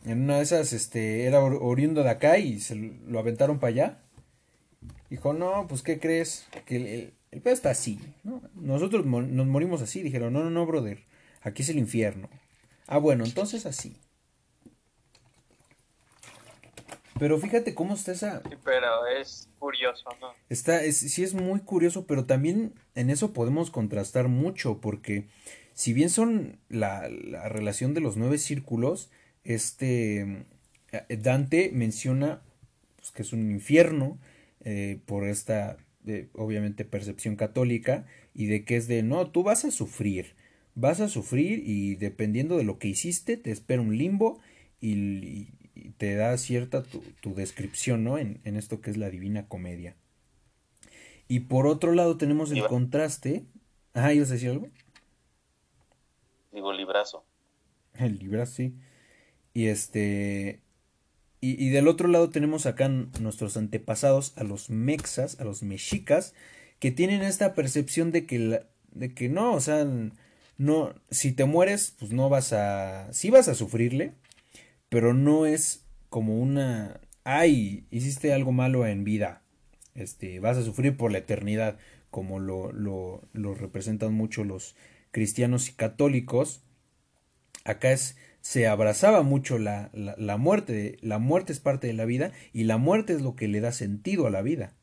[0.04, 3.98] En una de esas, este, era oriundo de acá y se lo aventaron para allá.
[5.08, 6.46] Dijo, no, pues, ¿qué crees?
[6.66, 8.42] Que el, el, pedo está así, ¿no?
[8.54, 10.02] Nosotros nos morimos así.
[10.02, 11.04] Dijeron, no, no, no, brother.
[11.40, 12.28] Aquí es el infierno.
[12.86, 13.96] Ah, bueno, entonces así.
[17.18, 18.42] Pero fíjate cómo está esa...
[18.42, 20.34] Sí, pero es curioso, ¿no?
[20.48, 25.28] Está, es, sí es muy curioso, pero también en eso podemos contrastar mucho, porque
[25.74, 29.10] si bien son la, la relación de los nueve círculos,
[29.44, 30.46] este
[30.92, 32.42] eh, Dante menciona
[32.96, 34.18] pues, que es un infierno
[34.60, 39.64] eh, por esta, eh, obviamente, percepción católica y de que es de, no, tú vas
[39.64, 40.34] a sufrir,
[40.74, 44.40] vas a sufrir y dependiendo de lo que hiciste, te espera un limbo
[44.80, 45.48] y,
[45.96, 48.18] te da cierta tu, tu descripción, ¿no?
[48.18, 49.96] En, en, esto que es la Divina Comedia.
[51.28, 53.46] Y por otro lado tenemos el contraste.
[53.94, 54.68] Ah, ¿ibas a decir algo?
[56.52, 57.24] Digo, librazo.
[57.94, 58.74] El librazo, sí.
[59.54, 60.60] Y este.
[61.44, 66.34] Y, del otro lado tenemos acá nuestros antepasados, a los mexas, a los mexicas,
[66.78, 69.84] que tienen esta percepción de que, de que no, o sea,
[70.56, 74.14] no, si te mueres, pues no vas a, sí vas a sufrirle,
[74.88, 79.42] pero no es como una, ay, hiciste algo malo en vida,
[79.96, 81.76] este, vas a sufrir por la eternidad,
[82.12, 84.76] como lo, lo, lo representan mucho los
[85.10, 86.62] cristianos y católicos.
[87.64, 92.32] Acá es, se abrazaba mucho la, la, muerte, la muerte es parte de la vida
[92.52, 94.74] y la muerte es lo que le da sentido a la vida.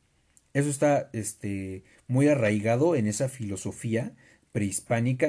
[0.54, 4.12] Eso está este, muy arraigado en esa filosofía
[4.52, 5.28] prehispánica.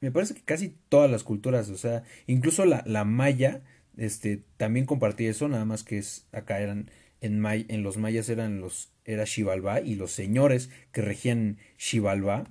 [0.00, 3.62] me parece que casi todas las culturas, o sea, incluso la, la maya,
[3.96, 8.60] este, también compartía eso, nada más que es, acá eran, en, en los mayas eran
[8.60, 12.50] los, era Xibalbá y los señores que regían Xibalbá,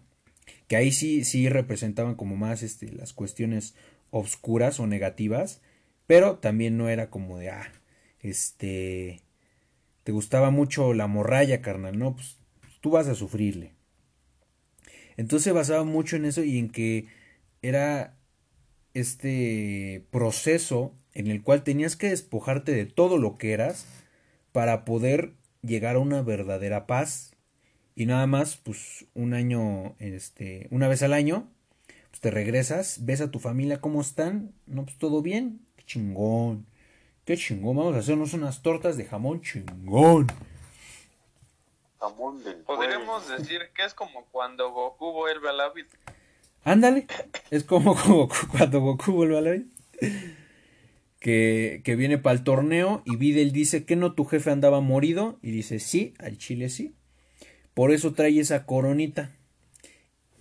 [0.70, 3.76] que ahí sí, sí representaban como más este, las cuestiones
[4.12, 5.62] obscuras o negativas,
[6.06, 7.72] pero también no era como de, ah,
[8.20, 9.22] este,
[10.04, 12.38] te gustaba mucho la morralla, carnal, no, pues
[12.82, 13.74] tú vas a sufrirle.
[15.18, 17.08] Entonces se basaba mucho en eso y en que
[17.62, 18.18] era
[18.94, 23.86] este proceso en el cual tenías que despojarte de todo lo que eras
[24.52, 27.36] para poder llegar a una verdadera paz
[27.96, 31.52] y nada más pues un año este una vez al año
[32.20, 36.66] te regresas, ves a tu familia cómo están, no, pues todo bien, qué chingón,
[37.26, 40.28] qué chingón, vamos a hacernos unas tortas de jamón chingón.
[42.00, 45.90] Jamón del Podríamos decir que es como cuando Goku vuelve a la vida.
[46.64, 47.08] Ándale,
[47.50, 47.96] es como,
[48.52, 49.66] cuando Goku vuelve a la vida.
[51.20, 55.38] Que, que viene para el torneo y Videl dice que no tu jefe andaba morido
[55.44, 56.96] y dice sí, al chile sí.
[57.76, 59.32] Por eso trae esa coronita.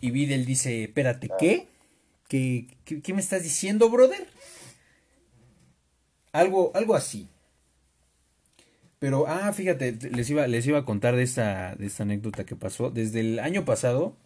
[0.01, 1.69] Y Videl dice, espérate, ¿qué?
[2.29, 4.27] ¿Qué, qué, me estás diciendo, brother?
[6.33, 7.29] Algo, algo así.
[8.99, 12.55] Pero, ah, fíjate, les iba, les iba a contar de esta, de esta anécdota que
[12.55, 12.91] pasó.
[12.91, 14.17] Desde el año pasado,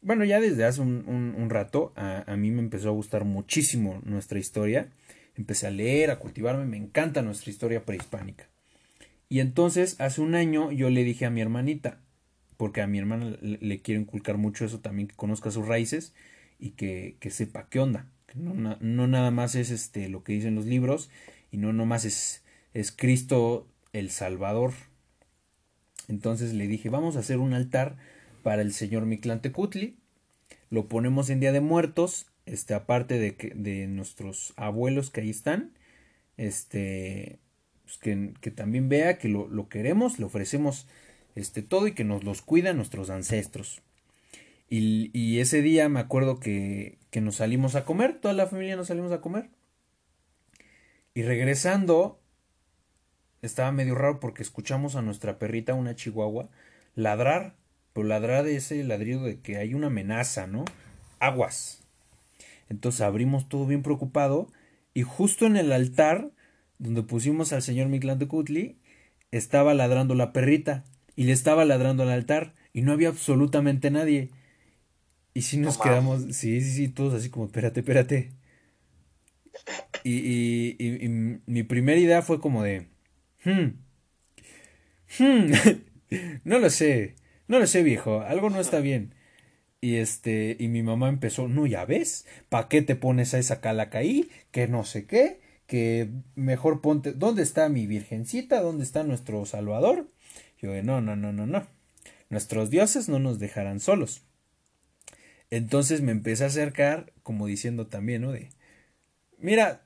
[0.00, 1.04] bueno, ya desde hace un,
[1.36, 4.88] un, rato, a, a, mí me empezó a gustar muchísimo nuestra historia.
[5.36, 8.46] Empecé a leer, a cultivarme, me encanta nuestra historia prehispánica.
[9.28, 11.98] Y entonces, hace un año, yo le dije a mi hermanita,
[12.58, 16.12] porque a mi hermana le, quiero inculcar mucho eso también, que conozca sus raíces
[16.58, 18.10] y que, sepa qué onda.
[18.26, 21.08] Que no, no, nada más es este lo que dicen los libros
[21.52, 22.42] y no nomás es,
[22.74, 24.72] es Cristo el Salvador.
[26.08, 27.96] Entonces le dije, vamos a hacer un altar
[28.42, 29.96] para el señor Mictlantecutli.
[30.68, 35.30] Lo ponemos en Día de Muertos, este, aparte de, que, de nuestros abuelos que ahí
[35.30, 35.70] están,
[36.36, 37.38] este,
[37.84, 40.88] pues que, que, también vea que lo, lo queremos, le ofrecemos
[41.38, 43.82] este, todo y que nos los cuidan nuestros ancestros.
[44.70, 48.88] Y, ese día me acuerdo que, que nos salimos a comer, toda la familia nos
[48.88, 49.48] salimos a comer.
[51.14, 52.20] Y regresando,
[53.40, 56.50] estaba medio raro porque escuchamos a nuestra perrita, una chihuahua,
[56.94, 57.54] ladrar,
[57.92, 60.64] pero ladrar de ese ladrido de que hay una amenaza, ¿no?
[61.18, 61.84] Aguas.
[62.68, 64.52] Entonces abrimos todo bien preocupado
[64.92, 66.30] y justo en el altar
[66.78, 68.78] donde pusimos al señor Mictlán de Cutli
[69.30, 70.84] estaba ladrando la perrita
[71.18, 74.30] y le estaba ladrando al altar y no había absolutamente nadie.
[75.34, 78.30] Y si nos quedamos, sí, sí, sí, todos así como, espérate, espérate.
[80.04, 81.08] Y, y, y,
[81.44, 82.86] mi primera idea fue como de,
[83.44, 83.66] hmm,
[85.18, 85.52] hmm,
[86.44, 87.16] no lo sé,
[87.48, 89.12] no lo sé viejo, algo no está bien.
[89.80, 93.60] Y este, y mi mamá empezó, no, ya ves, ¿para qué te pones a esa
[93.60, 94.30] calaca ahí?
[94.52, 98.60] Que no sé qué, que mejor ponte, ¿dónde está mi virgencita?
[98.60, 100.06] ¿Dónde está nuestro Salvador?
[100.60, 101.66] Yo no, no, no, no, no.
[102.30, 104.22] Nuestros dioses no nos dejarán solos.
[105.50, 108.32] Entonces me empecé a acercar, como diciendo también, ¿no?
[108.32, 108.50] De,
[109.38, 109.82] mira,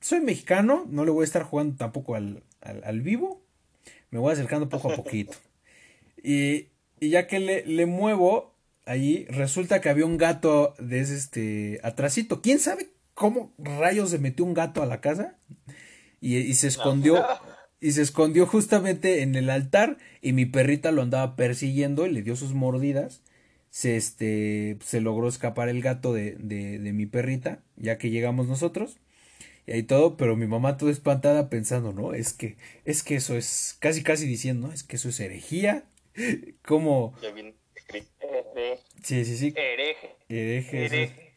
[0.00, 3.42] soy mexicano, no le voy a estar jugando tampoco al, al, vivo,
[4.10, 5.36] me voy acercando poco a poquito.
[6.22, 6.68] Y,
[7.00, 8.52] y ya que le, le, muevo,
[8.84, 12.42] allí resulta que había un gato de ese, este, atrasito.
[12.42, 15.38] ¿Quién sabe cómo rayos se metió un gato a la casa?
[16.20, 17.24] Y, y se escondió,
[17.80, 22.22] y se escondió justamente en el altar y mi perrita lo andaba persiguiendo y le
[22.22, 23.22] dio sus mordidas.
[23.70, 28.48] Se, este, se logró escapar el gato de, de, de mi perrita, ya que llegamos
[28.48, 28.98] nosotros.
[29.66, 32.12] Y ahí todo, pero mi mamá toda espantada pensando, ¿no?
[32.12, 34.72] Es que, es que eso es, casi casi diciendo, ¿no?
[34.72, 35.84] Es que eso es herejía.
[36.66, 37.14] Como...
[39.02, 39.54] Sí, sí, sí.
[39.56, 40.16] Hereje.
[40.28, 40.84] Hereje.
[40.84, 41.30] Hereje.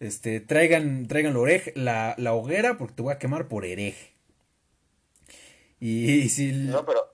[0.00, 1.36] Este, traigan, traigan
[1.76, 4.11] la, la hoguera porque te voy a quemar por hereje.
[5.84, 6.52] Y, si...
[6.52, 7.12] No, pero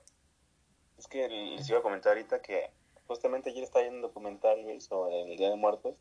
[0.99, 2.69] es que les iba a comentar ahorita que
[3.07, 5.95] justamente ayer estaba viendo un documental sobre el Día de Muertos.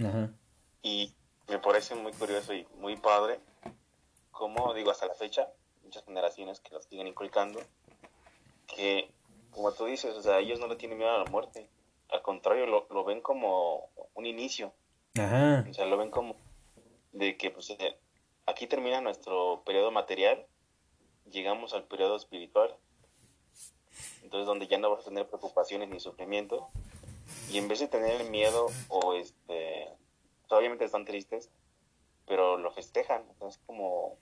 [0.00, 0.32] Ajá.
[0.82, 1.14] Y
[1.48, 3.38] me parece muy curioso y muy padre
[4.32, 5.48] cómo, digo, hasta la fecha,
[5.84, 7.60] muchas generaciones que lo siguen inculcando,
[8.66, 9.08] que,
[9.52, 11.68] como tú dices, o sea, ellos no le tienen miedo a la muerte,
[12.08, 14.72] al contrario, lo, lo ven como un inicio,
[15.16, 15.64] Ajá.
[15.70, 16.34] o sea, lo ven como
[17.12, 17.96] de que, pues, eh,
[18.46, 20.46] aquí termina nuestro periodo material,
[21.30, 22.74] llegamos al periodo espiritual,
[24.22, 26.68] entonces donde ya no vas a tener preocupaciones ni sufrimiento,
[27.50, 29.86] y en vez de tener miedo o este,
[30.50, 31.50] obviamente están tristes,
[32.26, 34.16] pero lo festejan, es como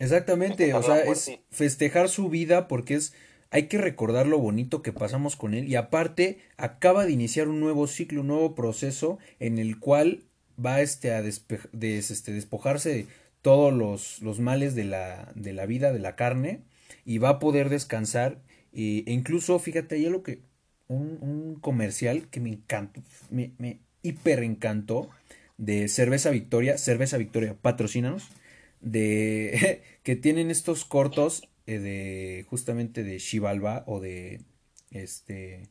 [0.00, 3.14] Exactamente, o sea, es festejar su vida porque es,
[3.50, 7.60] hay que recordar lo bonito que pasamos con él y aparte acaba de iniciar un
[7.60, 10.24] nuevo ciclo, un nuevo proceso en el cual
[10.64, 13.06] va este a despe- des- este, despojarse de
[13.44, 16.62] todos los, los males de la, de la vida, de la carne
[17.04, 18.40] y va a poder descansar
[18.72, 20.40] e, e incluso, fíjate, hay algo que,
[20.88, 25.10] un, un comercial que me encantó, me, me hiper encantó
[25.58, 28.30] de Cerveza Victoria, Cerveza Victoria, patrocínanos
[28.80, 34.40] de que tienen estos cortos eh, de justamente de Xibalba o de
[34.90, 35.68] este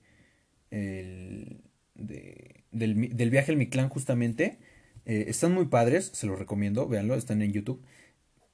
[0.71, 1.61] el,
[1.95, 4.57] de- del, del viaje al Mictlán justamente
[5.05, 7.81] Eh, están muy padres, se los recomiendo, véanlo, están en YouTube.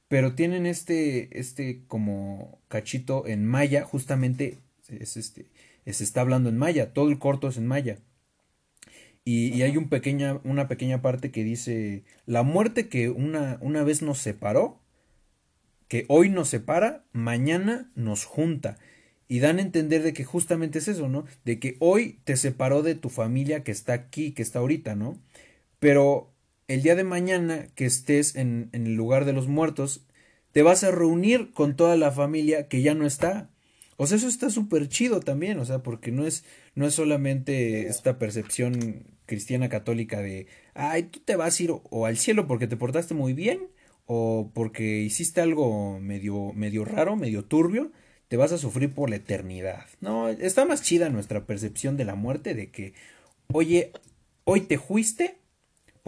[0.08, 5.46] Pero tienen este, este como cachito en maya, justamente es este,
[5.86, 8.00] se está hablando en maya, todo el corto es en maya.
[9.26, 13.84] Y, y hay un pequeña, una pequeña parte que dice, la muerte que una, una
[13.84, 14.82] vez nos separó,
[15.88, 18.78] que hoy nos separa, mañana nos junta.
[19.28, 21.26] Y dan a entender de que justamente es eso, ¿no?
[21.46, 25.20] De que hoy te separó de tu familia que está aquí, que está ahorita, ¿no?
[25.80, 26.34] Pero
[26.70, 30.06] el día de mañana que estés en, el lugar de los muertos,
[30.52, 33.50] te vas a reunir con toda la familia que ya no está.
[33.98, 36.46] O sea, eso está súper chido también, o sea, porque no es,
[36.76, 41.84] no es solamente esta percepción cristiana católica de, ay, tú te vas a ir o,
[41.90, 43.68] o al cielo porque te portaste muy bien,
[44.06, 47.92] o porque hiciste algo medio, medio raro, medio turbio,
[48.28, 49.86] te vas a sufrir por la eternidad.
[50.02, 52.94] No, está más chida nuestra percepción de la muerte, de que,
[53.52, 53.92] oye,
[54.46, 55.39] hoy te fuiste,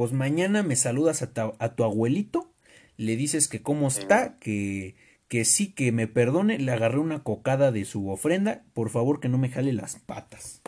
[0.02, 2.50] pues mañana me saludas a, ta- a tu abuelito,
[2.98, 4.96] le dices que cómo está, que,
[5.28, 9.30] que sí, que me perdone, le agarré una cocada de su ofrenda, por favor que
[9.30, 10.64] no me jale las patas.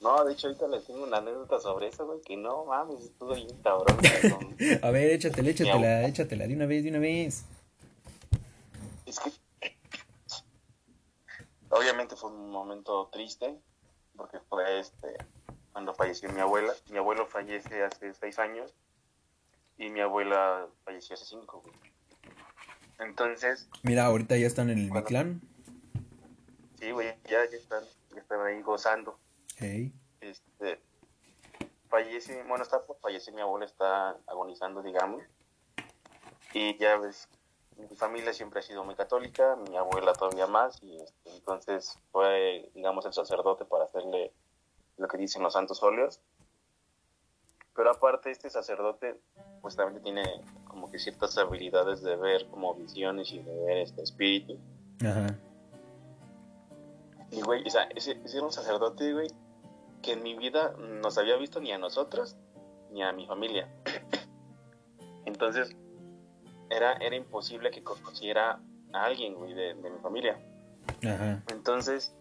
[0.00, 3.32] No, de hecho ahorita les tengo una anécdota sobre eso, güey, que no mames, estuvo
[3.32, 3.96] bien cabrón.
[4.82, 7.44] A ver, échatela, échatela, échatela, de una vez, de una vez.
[9.06, 9.30] Es que
[11.70, 13.54] obviamente fue un momento triste,
[14.16, 15.14] porque fue este
[15.72, 16.72] cuando falleció mi abuela.
[16.90, 18.74] Mi abuelo fallece hace seis años
[19.78, 21.74] y mi abuela falleció hace cinco, güey.
[22.98, 25.00] Entonces, Mira, ahorita ya están en el Bueno.
[25.00, 25.40] Mictlán.
[26.78, 27.82] sí, güey, ya, ya están,
[28.14, 29.18] ya están ahí gozando.
[29.58, 29.92] Ey.
[30.20, 30.80] este
[31.88, 35.22] fallece, bueno, está por fallecer, mi abuela está agonizando, digamos,
[36.54, 37.28] y ya ves,
[37.76, 42.70] mi familia siempre ha sido muy católica, mi abuela todavía más, y este, entonces fue,
[42.74, 44.32] digamos, el sacerdote para hacerle
[44.96, 46.20] lo que dicen los santos óleos,
[47.74, 49.18] pero aparte este sacerdote,
[49.60, 54.02] pues también tiene como que ciertas habilidades de ver como visiones y de ver este
[54.02, 54.58] espíritu,
[55.00, 55.38] Ajá.
[57.30, 59.28] y güey, o sea, ese, ese era un sacerdote, güey,
[60.02, 62.36] que en mi vida nos había visto ni a nosotros
[62.90, 63.68] ni a mi familia.
[65.24, 65.74] Entonces,
[66.68, 68.60] era, era imposible que conociera
[68.92, 70.38] a alguien, güey, de, de mi familia.
[71.04, 71.42] Ajá.
[71.48, 72.14] Entonces,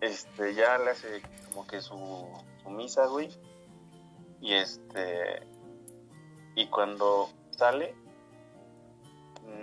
[0.00, 2.26] este, ya le hace como que su,
[2.62, 3.28] su misa, güey.
[4.40, 5.46] Y este,
[6.56, 7.94] y cuando sale,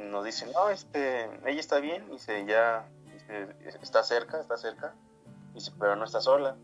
[0.09, 4.93] nos dice, no, este, ella está bien, dice, ya, dice, está cerca, está cerca,
[5.53, 6.55] dice, pero no está sola.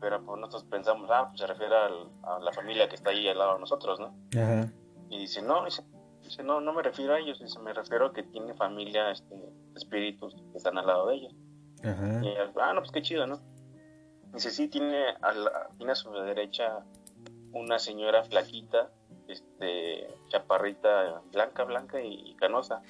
[0.00, 3.26] Pero pues nosotros pensamos, ah, pues se refiere al- a la familia que está ahí
[3.28, 4.14] al lado de nosotros, ¿no?
[4.38, 4.68] Ajá.
[5.08, 5.82] Y dice, no, dice,
[6.22, 9.34] dice, no, no me refiero a ellos, dice, me refiero a que tiene familia, este,
[9.76, 11.34] espíritus que están al lado de ellos.
[11.82, 12.20] Ajá.
[12.22, 13.40] Y ella, ah, no, pues qué chido, ¿no?
[14.32, 16.84] Dice, sí, tiene a, la- tiene a su derecha
[17.52, 18.90] una señora flaquita,
[19.28, 22.82] este, chaparrita, blanca, blanca y, y canosa.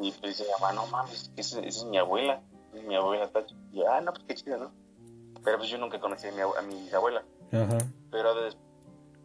[0.00, 2.42] Y pues dice, mamá, no mames, esa, esa es mi abuela,
[2.74, 3.56] es mi abuela está ch-".
[3.72, 4.72] Y ah, no, pues qué chido, ¿no?
[5.44, 6.88] Pero pues yo nunca conocí a mi, a mi.
[7.52, 7.78] Ajá.
[8.10, 8.56] Pero des-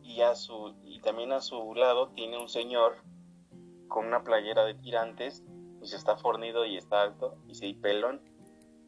[0.03, 2.95] y a su y también a su lado tiene un señor
[3.87, 5.43] con una playera de tirantes
[5.81, 8.21] y se está fornido y está alto y se y pelón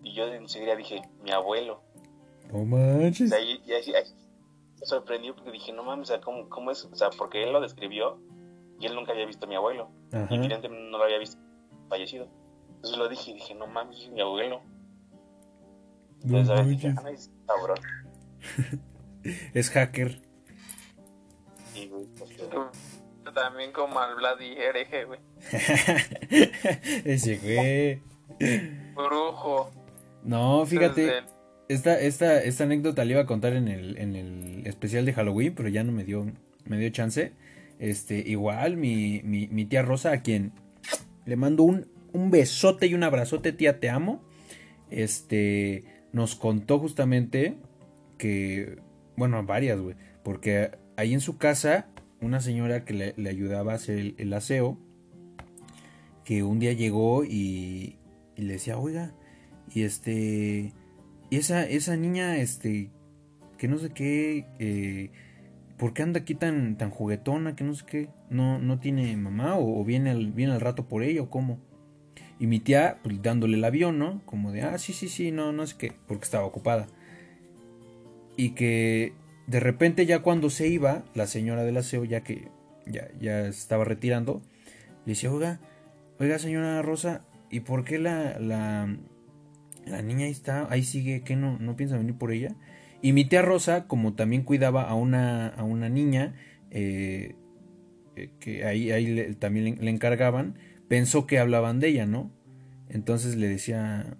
[0.04, 1.82] y yo enseguida dije mi abuelo
[2.52, 3.30] No o manches.
[3.30, 4.04] sea, y, y ahí- ahí
[4.80, 7.52] me sorprendió porque dije no mames o sea, ¿cómo, cómo es o sea porque él
[7.54, 8.20] lo describió
[8.80, 10.28] y él nunca había visto a mi abuelo Ajá.
[10.32, 11.38] y evidentemente no lo había visto
[11.90, 12.28] fallecido
[12.76, 14.62] entonces lo dije y dije no mames es mi abuelo
[16.24, 17.78] No entonces dije ay es cabrón
[19.54, 20.20] Es hacker.
[21.76, 22.32] y güey, pues,
[23.36, 25.20] también como al Vladi hereje, güey.
[27.06, 28.02] Ese güey.
[28.96, 29.70] Brujo.
[30.24, 31.02] No, fíjate.
[31.02, 31.24] Desde-
[31.70, 35.54] Esta, esta, esta anécdota la iba a contar en el, en el especial de Halloween,
[35.56, 36.30] pero ya no me dio,
[36.66, 37.32] me dio chance.
[37.80, 40.52] Este, igual, mi, mi, mi tía Rosa, a quien
[41.26, 44.22] le mando un, un besote y un abrazote, tía, te amo.
[44.90, 47.56] Este, nos contó justamente
[48.18, 48.78] que,
[49.16, 51.88] bueno, varias, güey, porque ahí en su casa,
[52.20, 54.78] una señora que le, le ayudaba a hacer el, el aseo,
[56.26, 57.96] que un día llegó y,
[58.36, 59.14] y le decía, oiga,
[59.74, 60.74] y este,
[61.30, 62.90] y esa, esa niña, este,
[63.58, 65.12] que no sé qué, eh,
[65.78, 67.56] ¿por qué anda aquí tan, tan juguetona?
[67.56, 71.04] Que no sé qué, no, no tiene mamá o, viene, al, viene al rato por
[71.04, 71.60] ella o cómo.
[72.40, 74.22] Y mi tía, pues dándole el avión, ¿no?
[74.26, 76.88] Como de, ah, sí, sí, sí, no, no sé qué, porque estaba ocupada.
[78.36, 79.14] Y que
[79.48, 82.48] de repente ya cuando se iba, la señora del aseo, ya que
[82.86, 84.42] ya, ya estaba retirando,
[85.06, 85.60] le decía, oiga,
[86.20, 88.98] oiga señora Rosa, ¿y por qué la,
[89.86, 92.56] la niña ahí está, ahí sigue, que no, no piensa venir por ella?
[93.02, 96.36] Y mi tía Rosa, como también cuidaba a una, a una niña,
[96.70, 97.36] eh,
[98.16, 100.56] eh, que ahí, ahí le- también le, encargaban,
[100.88, 102.32] pensó que hablaban de ella, ¿no?
[102.90, 104.18] Entonces le decía,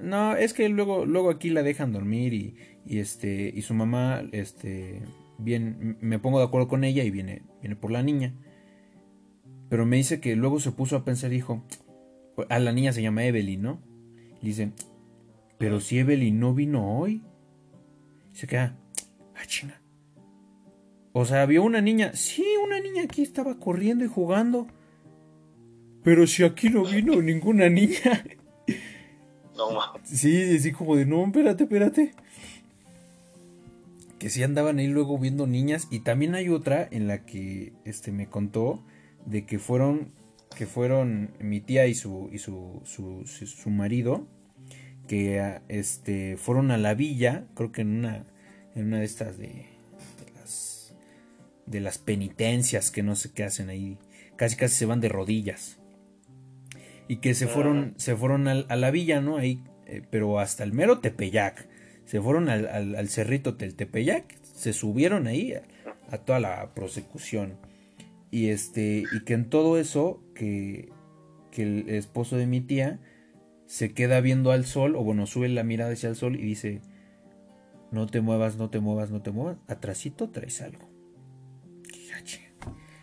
[0.00, 2.54] no, es que luego, luego aquí la dejan dormir y,
[2.86, 5.02] y este, y su mamá, este,
[5.38, 8.34] bien, me pongo de acuerdo con ella y viene, viene por la niña.
[9.68, 11.64] Pero me dice que luego se puso a pensar, dijo,
[12.48, 13.80] a la niña se llama Evelyn, ¿no?
[14.42, 14.72] Y dice,
[15.60, 17.22] pero si Evelyn no vino hoy.
[18.32, 18.76] Se queda,
[19.36, 19.78] ah, chinga.
[21.12, 24.66] O sea, vio una niña, sí, una niña aquí estaba corriendo y jugando.
[26.02, 28.24] Pero si aquí no vino ninguna niña.
[29.56, 30.08] No mames.
[30.08, 32.14] Sí, así como de, no, espérate, espérate.
[34.18, 35.86] Que sí andaban ahí luego viendo niñas.
[35.90, 38.82] Y también hay otra en la que este, me contó
[39.26, 40.12] de que fueron,
[40.56, 44.26] que fueron mi tía y su, y su, su, su- su marido.
[45.10, 48.24] Que ah, este, fueron a la villa, creo que en una,
[48.76, 50.94] en una de estas de, de las,
[51.66, 53.98] de las penitencias que no sé qué hacen ahí.
[54.36, 55.78] Casi casi se van de rodillas
[57.08, 59.36] y que se fueron, se fueron al- a la villa, ¿no?
[59.36, 61.66] Ahí, eh, pero hasta el mero Tepeyac.
[62.04, 65.62] Se fueron al, al- al cerrito del Tepeyac, se subieron ahí a,
[66.14, 67.56] a toda la prosecución.
[68.30, 70.88] Y este, y que en todo eso, que,
[71.50, 73.00] que el esposo de mi tía
[73.70, 76.80] se queda viendo al sol, o bueno, sube la mirada hacia el sol y dice,
[77.92, 80.90] no te muevas, no te muevas, no te muevas, atrasito traes algo.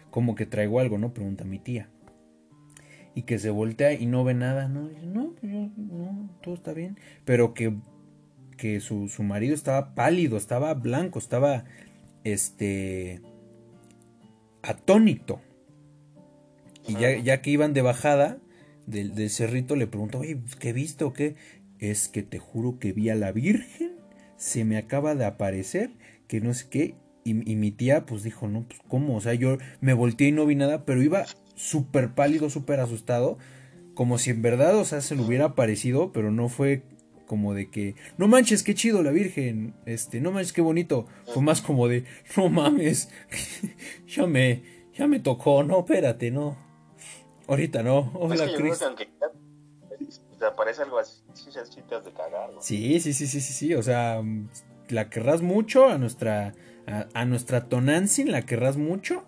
[0.09, 1.13] Como que traigo algo, ¿no?
[1.13, 1.89] Pregunta mi tía
[3.15, 4.89] y que se voltea y no ve nada, ¿no?
[4.89, 6.99] Dice, no, pues yo, no, todo está bien.
[7.23, 7.73] Pero que,
[8.57, 11.63] que su, su marido estaba pálido, estaba blanco, estaba,
[12.25, 13.21] este,
[14.63, 15.39] atónito.
[16.85, 18.39] Y ya, ya que iban de bajada
[18.87, 21.35] del, del cerrito, le preguntó, oye, ¿qué viste o qué?
[21.77, 23.91] Es que te juro que vi a la Virgen,
[24.37, 25.91] se me acaba de aparecer,
[26.27, 26.95] que no sé qué.
[27.23, 30.31] Y, y mi tía, pues dijo, no, pues cómo, o sea, yo me volteé y
[30.31, 31.25] no vi nada, pero iba
[31.55, 33.37] súper pálido, súper asustado,
[33.93, 36.83] como si en verdad, o sea, se le hubiera aparecido, pero no fue
[37.25, 41.43] como de que, no manches, qué chido la Virgen, este, no manches, qué bonito, fue
[41.43, 42.05] más como de,
[42.37, 43.09] no mames,
[44.07, 44.63] ya me,
[44.97, 46.57] ya me tocó, no, espérate, no,
[47.47, 48.79] ahorita no, Es hola yo creo Cristo.
[48.79, 49.09] que aunque
[50.39, 52.61] te aparece algo así, sí, sí, sí te has de cagar, ¿no?
[52.61, 53.73] Sí, sí, sí, sí, sí, sí.
[53.75, 54.21] O sea,
[54.89, 56.53] la querrás mucho a nuestra
[56.85, 59.23] a, a nuestra Tonantzin, la querrás mucho,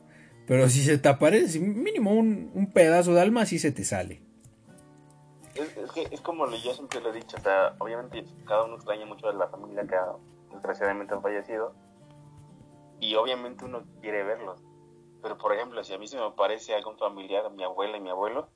[0.47, 4.21] pero si se te aparece mínimo un, un pedazo de alma, sí se te sale.
[5.55, 8.63] Es, es que es como lo- yo siempre lo he dicho, o sea, obviamente cada
[8.63, 10.05] uno extraña mucho de la familia que ha,
[10.53, 11.73] desgraciadamente han fallecido
[13.01, 14.61] y obviamente uno quiere verlos.
[15.21, 18.09] Pero por ejemplo, si a mí se me aparece algún familiar, mi abuela y mi
[18.09, 18.49] abuelo,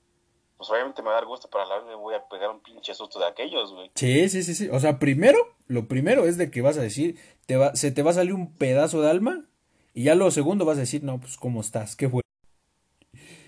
[0.57, 2.61] pues obviamente me va a dar gusto, para la vez me voy a pegar un
[2.61, 3.91] pinche susto de aquellos, güey.
[3.95, 4.69] Sí, sí, sí, sí.
[4.69, 5.37] O sea, primero,
[5.67, 8.33] lo primero es de que vas a decir, te va, se te va a salir
[8.33, 9.45] un pedazo de alma,
[9.93, 11.95] y ya lo segundo vas a decir, no, pues, ¿cómo estás?
[11.95, 12.23] Qué bueno.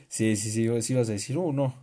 [0.08, 1.74] Sí, sí, sí, sí vas a decir, oh, no,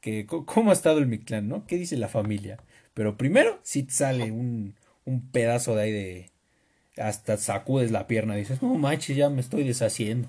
[0.00, 1.66] que, ¿cómo ha estado el Mictlán, no?
[1.66, 2.58] ¿Qué dice la familia?
[2.94, 4.74] Pero primero, sí sale un,
[5.04, 6.30] un pedazo de ahí de,
[6.96, 10.28] hasta sacudes la pierna, dices, no manches, ya me estoy deshaciendo.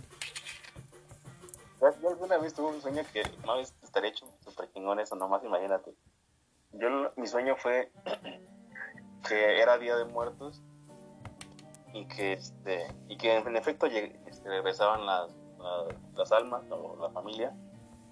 [2.27, 5.95] Alguna vez tuve un sueño que una vez estaría hecho súper chingón eso, nomás imagínate.
[6.73, 7.89] Yo, mi sueño fue
[9.29, 10.61] que era Día de Muertos
[11.93, 17.09] y que, este, y que en efecto este, regresaban las, las, las almas o la
[17.11, 17.55] familia,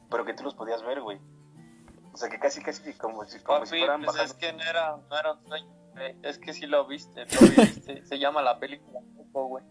[0.09, 1.20] pero que tú los podías ver, güey.
[2.13, 4.39] O sea, que casi, casi como si, como si Papi, fueran pues es bajando.
[4.39, 5.74] que no era, no era un sueño.
[6.24, 8.04] Es que sí lo viste, lo viste.
[8.06, 9.64] Se llama la película, Coco, güey.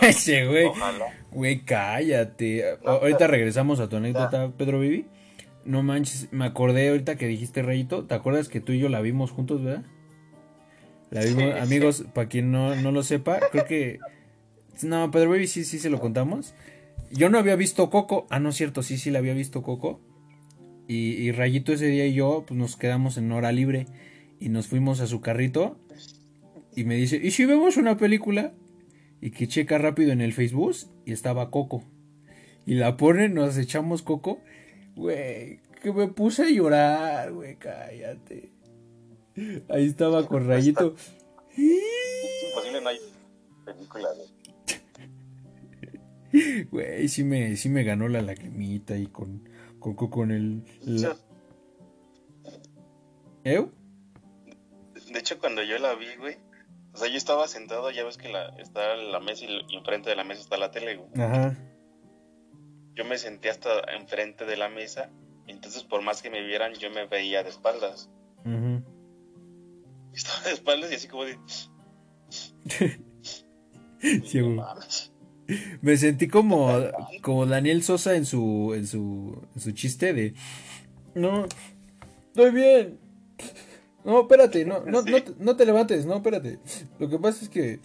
[0.00, 0.66] Ese güey.
[0.66, 1.06] Ojalá.
[1.30, 2.78] Güey, cállate.
[2.84, 5.06] ahorita regresamos a tu anécdota, Pedro Vivi.
[5.64, 8.04] No manches, me acordé ahorita que dijiste Rayito.
[8.06, 9.84] ¿Te acuerdas que tú y yo la vimos juntos, verdad?
[11.10, 13.98] La vimos, amigos, para quien no, no lo sepa, creo que.
[14.82, 16.54] No, Pedro Baby sí, sí se lo contamos.
[17.10, 18.26] Yo no había visto Coco.
[18.30, 20.00] Ah, no es cierto, sí, sí la había visto Coco.
[20.88, 23.86] Y, y, Rayito ese día y yo, pues nos quedamos en hora libre.
[24.40, 25.78] Y nos fuimos a su carrito.
[26.74, 28.54] Y me dice, ¿y si vemos una película?
[29.20, 30.74] Y que checa rápido en el Facebook
[31.04, 31.84] y estaba Coco.
[32.66, 34.40] Y la pone, nos echamos Coco.
[34.96, 38.52] Güey, que me puse a llorar, güey, cállate.
[39.68, 40.94] Ahí estaba con Rayito.
[41.56, 42.98] Imposible no hay
[43.64, 44.08] película,
[46.70, 47.08] güey.
[47.08, 50.62] sí me, sí me ganó la lagrimita y con, con, con el...
[53.44, 53.66] ¿Eh?
[55.10, 56.36] De hecho, cuando yo la vi, güey,
[56.92, 60.16] o sea, yo estaba sentado, ya ves que la, está la mesa y, enfrente de
[60.16, 61.10] la mesa está la tele, güey.
[61.22, 61.56] Ajá.
[62.94, 65.10] Yo me senté hasta enfrente de la mesa,
[65.46, 68.10] entonces por más que me vieran, yo me veía de espaldas.
[68.44, 68.82] Ajá.
[70.14, 71.38] Estaba de espaldas y así como de...
[74.24, 74.40] sí,
[75.82, 76.68] me sentí como,
[77.22, 80.34] como Daniel Sosa en su, en su, en su chiste de...
[81.14, 81.46] No,
[82.28, 82.98] estoy bien.
[84.04, 86.58] No, espérate, no, no, no, no, te levantes, no, espérate.
[86.98, 87.80] Lo que pasa es que...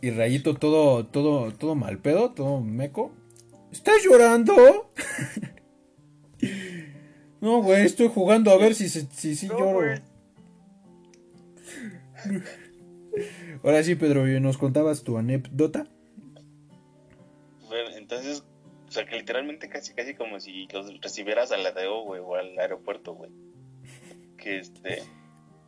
[0.00, 3.12] Y Rayito todo, todo, todo mal pedo, todo meco.
[3.72, 4.92] ¿Estás llorando?
[7.40, 9.94] No, güey, estoy jugando a ver si, si, si lloro.
[13.62, 15.86] Ahora sí, Pedro, ¿nos contabas tu anécdota?
[17.68, 18.44] Bueno, entonces,
[18.96, 23.14] sea, que literalmente casi, casi como si los recibieras al ADO, güey, o al aeropuerto,
[23.14, 23.30] güey.
[24.36, 25.02] Que este,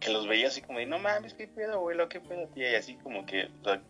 [0.01, 2.73] que los veía así como de, no mames, qué pedo, güey, lo que pedo, tía,
[2.73, 3.83] y así como que, o sea,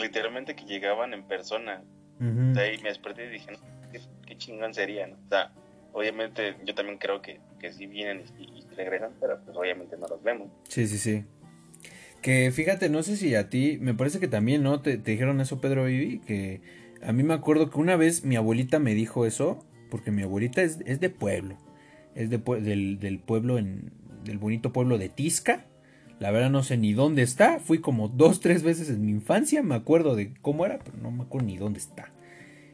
[0.00, 1.82] literalmente que llegaban en persona.
[2.18, 3.58] De ahí me desperté y dije, no,
[3.90, 5.16] qué, qué chingón sería, ¿no?
[5.24, 5.52] O sea,
[5.92, 10.22] obviamente yo también creo que, que sí vienen y, regresan, pero pues obviamente no los
[10.22, 10.48] vemos.
[10.68, 11.24] Sí, sí, sí.
[12.22, 14.80] Que fíjate, no sé si a ti, me parece que también, ¿no?
[14.80, 16.60] Te, dijeron eso, Pedro Vivi, que
[17.02, 20.62] a mí me acuerdo que una vez mi abuelita me dijo eso, porque mi abuelita
[20.62, 21.56] es, de pueblo,
[22.14, 23.92] es de, del, del pueblo, en,
[24.24, 25.66] del bonito pueblo de Tisca.
[26.18, 29.62] La verdad no sé ni dónde está, fui como dos, tres veces en mi infancia,
[29.62, 32.12] me acuerdo de cómo era, pero no me acuerdo ni dónde está.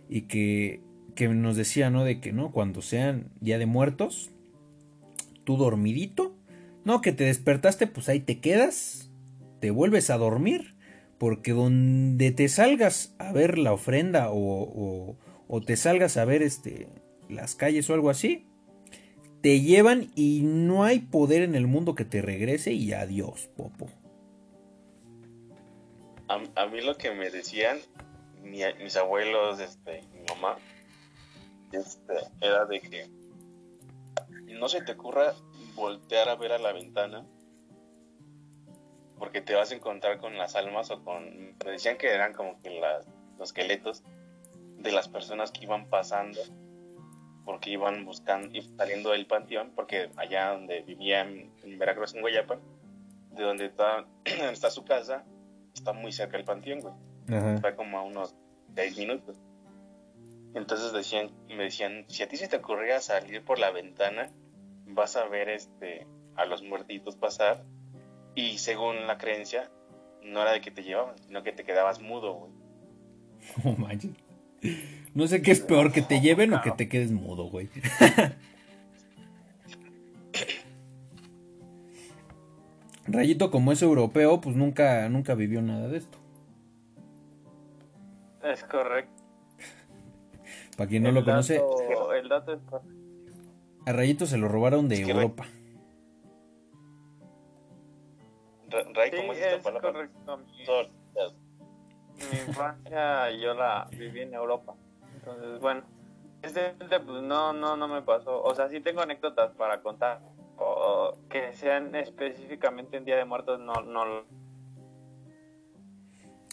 [0.09, 0.81] Y que
[1.16, 2.05] que nos decía, ¿no?
[2.05, 2.53] De que, ¿no?
[2.53, 4.31] Cuando sean día de muertos,
[5.43, 6.37] tú dormidito,
[6.85, 9.11] no, que te despertaste, pues ahí te quedas,
[9.61, 10.76] te vuelves a dormir,
[11.19, 15.17] porque donde te salgas a ver la ofrenda o,
[15.64, 16.89] te salgas a ver este,
[17.29, 18.47] las calles o algo así,
[19.41, 23.89] te llevan y no hay poder en el mundo que te regrese y adiós, Popo.
[26.29, 27.79] A, mí lo que me decían
[28.43, 30.57] mis abuelos, este, mi mamá,
[31.73, 33.09] este, era de que
[34.55, 35.35] no se te ocurra
[35.75, 37.27] voltear a ver a la ventana
[39.19, 42.61] porque te vas a encontrar con las almas o con me decían que eran como
[42.61, 43.07] que las,
[43.39, 44.03] los esqueletos
[44.79, 46.41] de las personas que iban pasando
[47.45, 52.61] porque iban buscando y saliendo del panteón porque allá donde vivía en, Veracruz en Guayapan
[53.33, 55.25] de donde está, está su casa
[55.75, 56.95] está muy cerca del panteón güey
[57.55, 58.35] está como a unos
[58.75, 59.37] seis minutos
[60.57, 64.31] entonces decían, me decían, si a ti se te ocurría salir por la ventana,
[64.87, 67.62] vas a ver este a los muertitos pasar.
[68.37, 69.70] Y según la creencia,
[70.22, 72.53] no era de que te llevaban, sino que te quedabas mudo, güey.
[73.64, 73.76] Oh,
[75.14, 77.70] No sé qué es peor, que te lleven o que te quedes mudo, güey.
[83.07, 86.18] Rayito, como es europeo, pues nunca, nunca vivió nada de esto.
[88.43, 89.22] Es correcto.
[90.76, 91.62] Para quien no lo conoce.
[92.20, 92.61] El dato es
[93.87, 95.47] A Rayito se lo robaron de Europa.
[98.97, 100.38] Ray, ¿cómo es, es correcto.
[102.16, 104.74] Mi, infancia yo la viví en Europa.
[105.14, 105.82] Entonces, bueno,
[106.42, 108.42] este pues no, no, no me pasó.
[108.42, 110.20] O sea, sí tengo anécdotas para contar.
[110.59, 114.24] O que sean específicamente en Día de Muertos, no, no.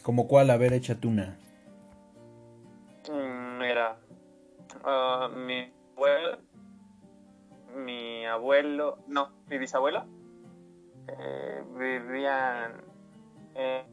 [0.03, 0.49] ¿Como cuál?
[0.49, 1.37] A ver, échate una.
[3.09, 3.97] Mm, mira,
[4.83, 6.37] Ah, mi abuelo,
[7.75, 10.05] mi abuelo, no, mi bisabuelo,
[11.07, 12.81] eh, vivían
[13.55, 13.85] en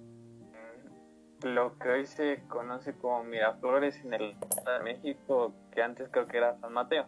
[1.43, 6.37] lo que hoy se conoce como Miraflores en el de México, que antes creo que
[6.37, 7.07] era San Mateo.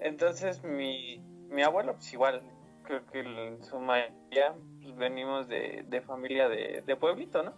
[0.00, 1.18] Entonces mi,
[1.50, 2.42] mi abuelo, pues igual,
[2.84, 7.52] creo que en su mayoría pues, venimos de, de familia de, de pueblito, ¿no?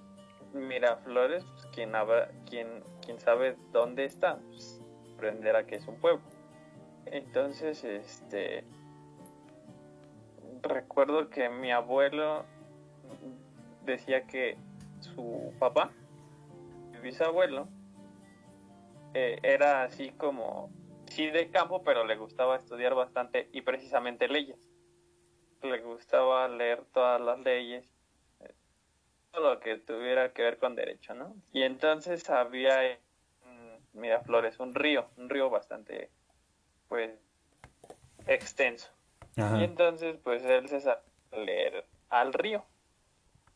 [0.53, 4.83] Miraflores, pues quien, habrá, quien, quien sabe dónde está, pues
[5.15, 6.23] aprenderá que es un pueblo.
[7.07, 8.65] Entonces, este,
[10.63, 12.45] recuerdo que mi abuelo
[13.85, 14.57] decía que
[15.01, 15.91] su papá,
[16.93, 17.69] mi bisabuelo,
[19.15, 20.71] eh, era así como,
[21.07, 24.59] sí de campo, pero le gustaba estudiar bastante y precisamente leyes.
[25.63, 27.87] Le gustaba leer todas las leyes,
[29.33, 31.35] todo lo que tuviera que ver con derecho, ¿no?
[31.53, 32.99] Y entonces había en
[33.93, 36.11] Miraflores un río, un río bastante,
[36.89, 37.11] pues,
[38.27, 38.91] extenso.
[39.37, 39.59] Ajá.
[39.59, 40.81] Y entonces, pues él se
[41.33, 42.65] leer al río.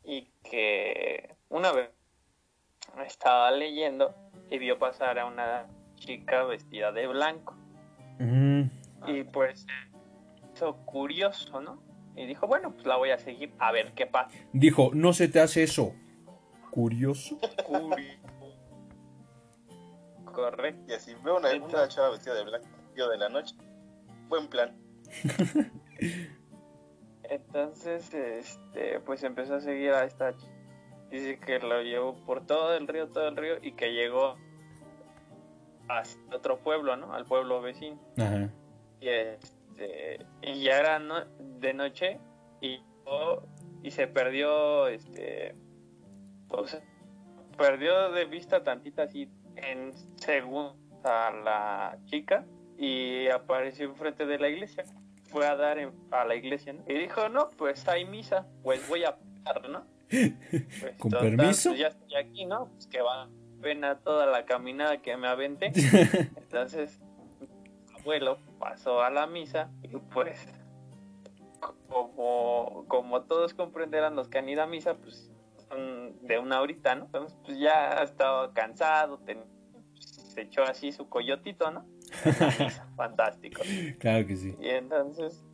[0.05, 1.91] Y que una vez
[3.07, 4.15] estaba leyendo
[4.51, 5.67] y vio pasar a una
[5.97, 7.55] chica vestida de blanco.
[8.19, 8.65] Mm,
[9.07, 9.67] Y pues
[10.53, 11.83] hizo curioso, ¿no?
[12.17, 14.37] Y dijo, bueno, pues la voy a seguir a ver qué pasa.
[14.53, 15.95] Dijo, no se te hace eso.
[16.71, 17.39] Curioso.
[17.67, 18.21] Curioso.
[20.33, 20.93] Correcto.
[20.93, 23.55] Y así veo una, una chava vestida de blanco, tío de la noche.
[24.29, 24.77] Buen plan.
[27.25, 30.53] Entonces, este, pues empezó a seguir a esta chica.
[31.11, 34.37] Dice que lo llevó por todo el río, todo el río, y que llegó
[35.89, 36.03] a
[36.35, 37.13] otro pueblo, ¿no?
[37.15, 37.99] Al pueblo vecino.
[38.19, 38.51] Ajá.
[39.01, 42.21] Y, este, y ya era no- de noche
[42.61, 42.83] y,
[43.83, 45.55] y se perdió, este,
[46.67, 46.81] sea,
[47.57, 52.47] perdió de vista tantita así en segundos a la chica
[52.79, 54.85] y apareció enfrente de la iglesia.
[55.35, 56.85] Fue a dar en- a la iglesia, ¿no?
[56.87, 59.85] Y dijo, no, pues hay misa, pues voy a pagar, ¿no?
[60.11, 61.71] Pues, ¿Con total, permiso?
[61.71, 62.69] pues ya estoy aquí, ¿no?
[62.69, 63.29] Pues que va
[63.61, 65.73] pena toda la caminada que me aventé.
[66.37, 67.01] Entonces,
[67.41, 70.39] mi abuelo pasó a la misa y pues,
[71.89, 75.33] como, como todos comprenderán los que han ido a misa, pues
[75.69, 77.07] son de una horita, ¿no?
[77.07, 79.45] Entonces, pues ya estaba cansado, ten-
[79.99, 81.87] se echó así su coyotito, ¿no?
[82.97, 83.63] Fantástico.
[83.99, 84.57] Claro que sí.
[84.61, 85.45] Y entonces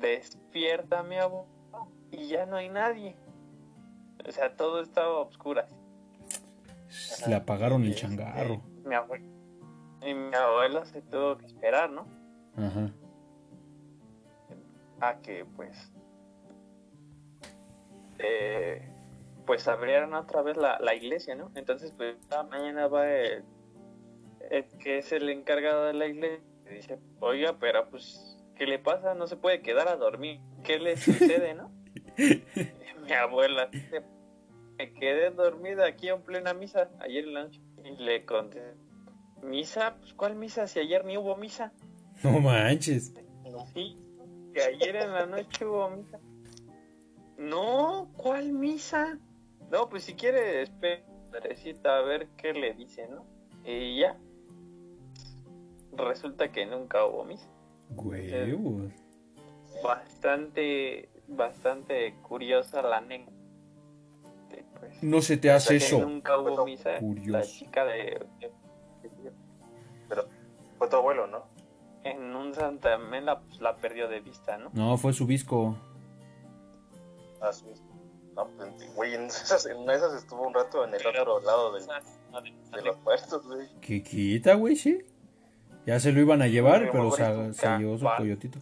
[0.00, 1.48] despierta mi abuelo
[2.10, 3.16] y ya no hay nadie.
[4.26, 5.74] O sea, todo estaba a oscuras.
[7.26, 8.54] Le apagaron el Y, changarro.
[8.54, 9.24] este, mi abuelo,
[10.02, 12.06] y mi abuelo se tuvo que esperar, ¿no?
[12.56, 12.90] Ajá.
[15.00, 15.92] A que pues
[18.18, 18.88] eh,
[19.46, 21.50] pues abrieran otra vez la, la iglesia, ¿no?
[21.54, 22.16] Entonces pues
[22.50, 23.44] mañana va el,
[24.50, 29.14] el que es el encargado de la iglesia dice, oiga, pero pues, ¿qué le pasa?
[29.14, 30.40] No se puede quedar a dormir.
[30.64, 31.70] ¿Qué le sucede, no?
[33.06, 34.02] Mi abuela dice,
[34.78, 37.60] me quedé dormida aquí en plena misa ayer en la noche.
[37.84, 38.74] Y le conté,
[39.42, 39.96] ¿misa?
[40.00, 40.66] Pues ¿cuál misa?
[40.66, 41.72] Si ayer ni hubo misa.
[42.24, 43.14] No manches.
[43.72, 43.96] Sí,
[44.52, 46.18] que ayer en la noche hubo misa.
[47.38, 49.18] No, ¿cuál misa?
[49.70, 51.04] No, pues si quiere, espera
[51.84, 53.26] a ver qué le dice, ¿no?
[53.64, 54.16] Y ya.
[55.96, 57.48] Resulta que nunca hubo misa.
[57.90, 58.92] Huevos.
[59.82, 63.32] Bastante, bastante curiosa la anécdota.
[64.78, 65.98] Pues, No se te hace eso.
[66.00, 66.92] Nunca hubo misa.
[66.92, 67.50] La Curioso.
[67.58, 68.52] chica de, de-
[70.08, 70.24] Pero
[70.78, 71.44] fue tu abuelo, ¿no?
[72.04, 74.70] en un Santa Mela pues la perdió de vista, ¿no?
[74.74, 75.76] No, fue su visco.
[77.40, 77.66] Ah, sí.
[78.36, 81.84] No, pues, güey, en esas, en esas estuvo un rato en el otro lado del-
[82.70, 83.66] de los puertos, güey.
[83.80, 84.76] ¿Qué quita, güey?
[84.76, 84.98] Sí.
[85.86, 87.22] Ya se lo iban a llevar, pero se,
[87.78, 88.58] llevó su coyotito.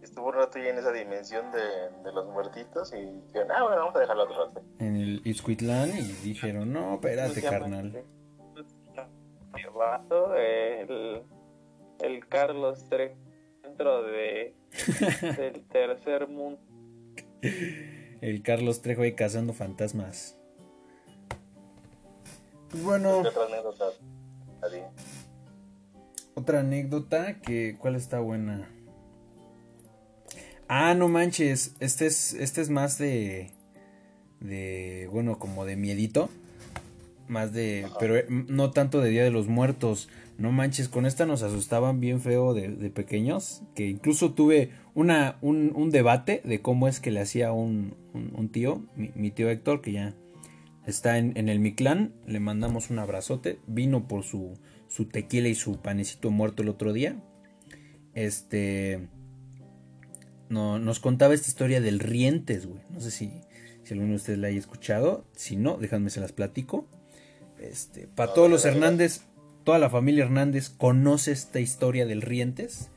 [0.00, 1.58] Estuvo un rato ahí en esa dimensión de,
[2.02, 4.62] de los muertitos y dijeron, ah, bueno, vamos a dejarlo otro rato.
[4.78, 7.86] En el Izcuitlán y dijeron, no, espérate, ¿Cómo se llama carnal.
[7.86, 8.18] este?
[10.82, 11.22] El
[12.00, 13.10] el, Carlos III
[13.62, 14.54] dentro de
[15.36, 16.60] del tercer mundo.
[18.20, 20.38] El Carlos Trejo ahí cazando fantasmas.
[22.70, 23.22] Pues bueno,
[24.60, 24.66] ¿Qué otra anécdota?
[24.66, 24.82] Adi?
[26.34, 28.68] otra anécdota que ¿cuál está buena?
[30.68, 33.50] Ah, no manches, este es este es más de
[34.40, 36.28] de bueno, como de miedito,
[37.26, 40.08] más de pero eh, no tanto de Día de los Muertos.
[40.38, 45.36] No manches, con esta nos asustaban bien feo de, de pequeños, que incluso tuve una,
[45.40, 49.32] un, un debate de cómo es que le hacía un, un, un tío, mi, mi
[49.32, 50.14] tío Héctor, que ya
[50.88, 54.58] está en, en el Mictlán, le mandamos un abrazote, vino por su,
[54.88, 57.22] su tequila y su panecito muerto el otro día.
[58.14, 59.08] Este
[60.48, 62.80] no, nos contaba esta historia del Rientes, güey.
[62.90, 63.30] No sé si,
[63.84, 65.24] si alguno de ustedes la haya escuchado.
[65.36, 66.86] Si no, déjame se las platico.
[67.60, 68.64] Este, para No, todos los.
[68.64, 69.22] Hernández,
[69.64, 72.90] toda la familia Hernández conoce esta historia del Rientes.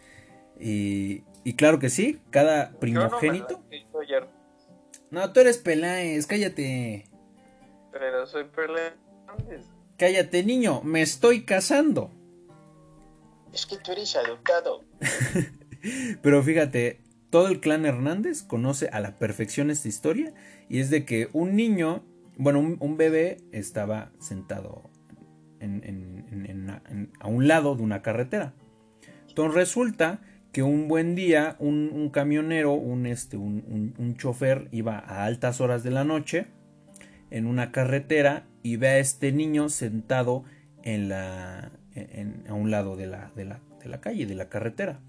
[0.59, 3.49] Y, Y claro que sí, cada primogénito.
[3.49, 4.27] Yo no, me la-
[5.09, 7.05] No, tú eres Peláez, cállate.
[7.91, 8.93] Pero soy Peláez.
[9.97, 12.11] Cállate, niño, me estoy casando.
[13.53, 14.83] Es que tú eres educado.
[16.21, 20.33] Pero fíjate, todo el clan Hernández conoce a la perfección esta historia
[20.69, 22.03] y es de que un niño,
[22.37, 24.89] bueno, un, un bebé estaba sentado
[25.59, 28.53] en- en- en- en una- en- a un lado de una carretera.
[29.27, 30.21] Entonces resulta
[30.51, 35.25] que un buen día un, un camionero, un, este, un, un- un chofer iba a
[35.25, 36.47] altas horas de la noche
[37.31, 40.43] en una carretera y ve a este niño sentado
[40.83, 44.49] en la, en- a un lado de la, de, la, de la calle, de la
[44.49, 44.99] carretera.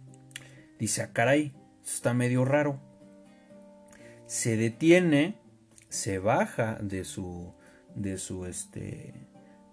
[0.79, 1.53] Dice, ah, caray,
[1.85, 2.81] está medio raro.
[4.27, 5.37] Se detiene,
[5.89, 7.53] se baja de su,
[7.95, 9.15] de su, este,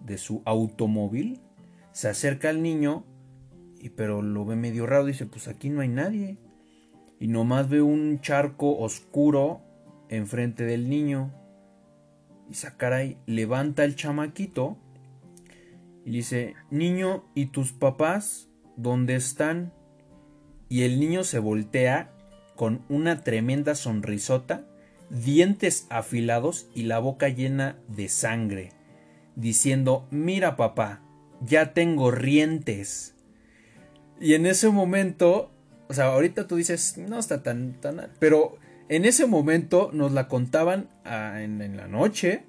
[0.05, 1.39] de su automóvil,
[1.93, 3.05] se acerca al niño,
[3.79, 6.37] y pero lo ve medio raro, dice, pues aquí no hay nadie.
[7.19, 9.61] Y nomás ve un charco oscuro
[10.09, 11.33] enfrente del niño.
[12.49, 14.77] Y caray, levanta el chamaquito
[16.03, 19.71] y dice, niño, ¿y tus papás dónde están?
[20.67, 22.11] Y el niño se voltea
[22.55, 24.65] con una tremenda sonrisota,
[25.09, 28.71] dientes afilados y la boca llena de sangre,
[29.35, 31.01] diciendo, mira papá,
[31.41, 33.15] ya tengo rientes.
[34.19, 35.51] Y en ese momento,
[35.87, 38.57] o sea, ahorita tú dices, no está tan, tan, pero
[38.89, 42.43] en ese momento nos la contaban ah, en, la noche,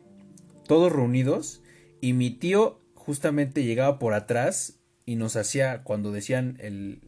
[0.66, 1.62] todos reunidos,
[2.01, 6.59] y mi tío justamente llegaba por atrás y nos hacía, cuando decían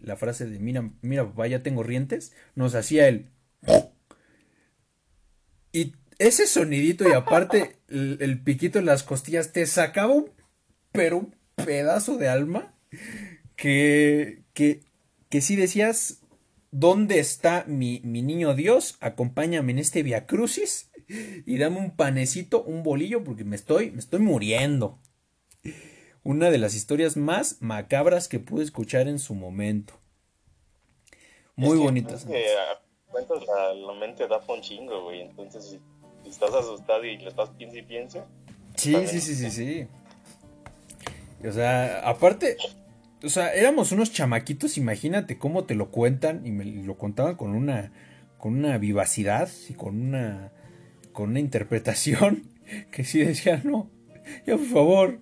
[0.03, 3.31] la frase de mira, mira papá, ya tengo rientes, nos hacía el...
[5.75, 10.31] Y ese sonidito y aparte el, piquito en las costillas te sacaba un,
[10.93, 12.75] pero un pedazo de alma
[13.57, 14.83] que, que,
[15.31, 16.22] que si decías,
[16.73, 18.97] ¿dónde está mi, mi niño Dios?
[19.01, 20.91] Acompáñame en este Via Crucis
[21.47, 24.99] y dame un panecito, un bolillo, porque me estoy, me estoy muriendo.
[26.25, 29.95] Una de las historias más macabras que pude escuchar en su momento.
[31.57, 32.23] Muy Es que- bonitas.
[32.23, 32.47] es que
[33.09, 35.21] cuentas la, la mente da un chingo, güey.
[35.23, 35.81] Entonces, si,
[36.25, 38.27] si estás asustado y le estás piensa y piensa,
[38.77, 39.87] Sí, sí, sí, sí, sí.
[41.47, 42.57] O sea, aparte,
[43.25, 47.55] o sea, éramos unos chamaquitos, imagínate cómo te lo cuentan y me lo contaban con
[47.55, 47.93] una
[48.39, 50.53] con una vivacidad y con una
[51.13, 52.43] con una interpretación
[52.91, 53.91] que sí decía, "No,
[54.47, 55.19] ya por favor.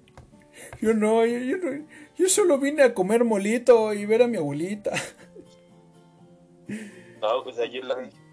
[0.80, 1.86] Yo no, yo, yo no,
[2.16, 4.92] yo solo vine a comer molito y ver a mi abuelita."
[7.20, 7.80] no, o sea, yo,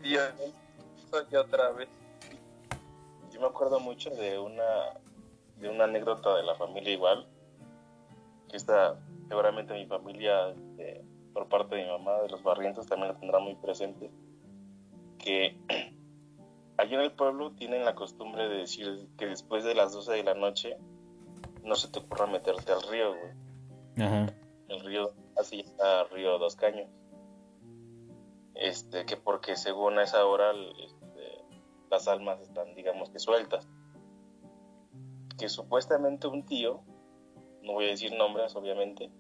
[0.01, 0.33] Dios,
[1.09, 1.89] soy otra vez.
[3.33, 4.63] yo me acuerdo mucho de una
[5.59, 7.27] de una anécdota de la familia igual,
[8.49, 11.03] que esta, seguramente mi familia, este,
[11.33, 14.11] por parte de mi mamá, de los barrientos, también la tendrá muy presente,
[15.17, 15.57] que
[16.77, 20.23] allí en el pueblo tienen la costumbre de decir que después de las 12 de
[20.23, 20.77] la noche
[21.63, 24.05] no se te ocurra meterte al río, güey.
[24.05, 24.27] Ajá.
[24.67, 26.89] el río así está río Dos Caños.
[28.55, 31.43] Este, que porque según a esa hora este,
[31.89, 33.67] las almas están, digamos que sueltas.
[35.37, 36.81] Que supuestamente un tío,
[37.67, 39.11] no voy a decir nombres obviamente,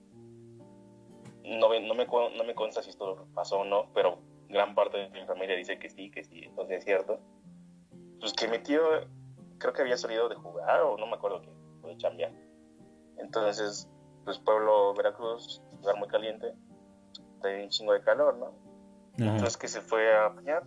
[1.43, 4.17] no, me- no, me, no me consta si esto pasó o no, pero
[4.49, 7.19] gran parte de mi familia dice que sí, que sí, entonces es cierto.
[8.19, 8.81] Pues que mi tío
[9.59, 11.49] creo que había salido de jugar o no me acuerdo qué,
[11.83, 12.31] o de chambear.
[13.17, 13.87] Entonces
[14.25, 16.53] pues pueblo Veracruz, lugar muy caliente,
[17.43, 18.45] hay un chingo de calor, ¿no?
[18.47, 18.55] Ajá.
[19.31, 20.63] Entonces que se fue a bañar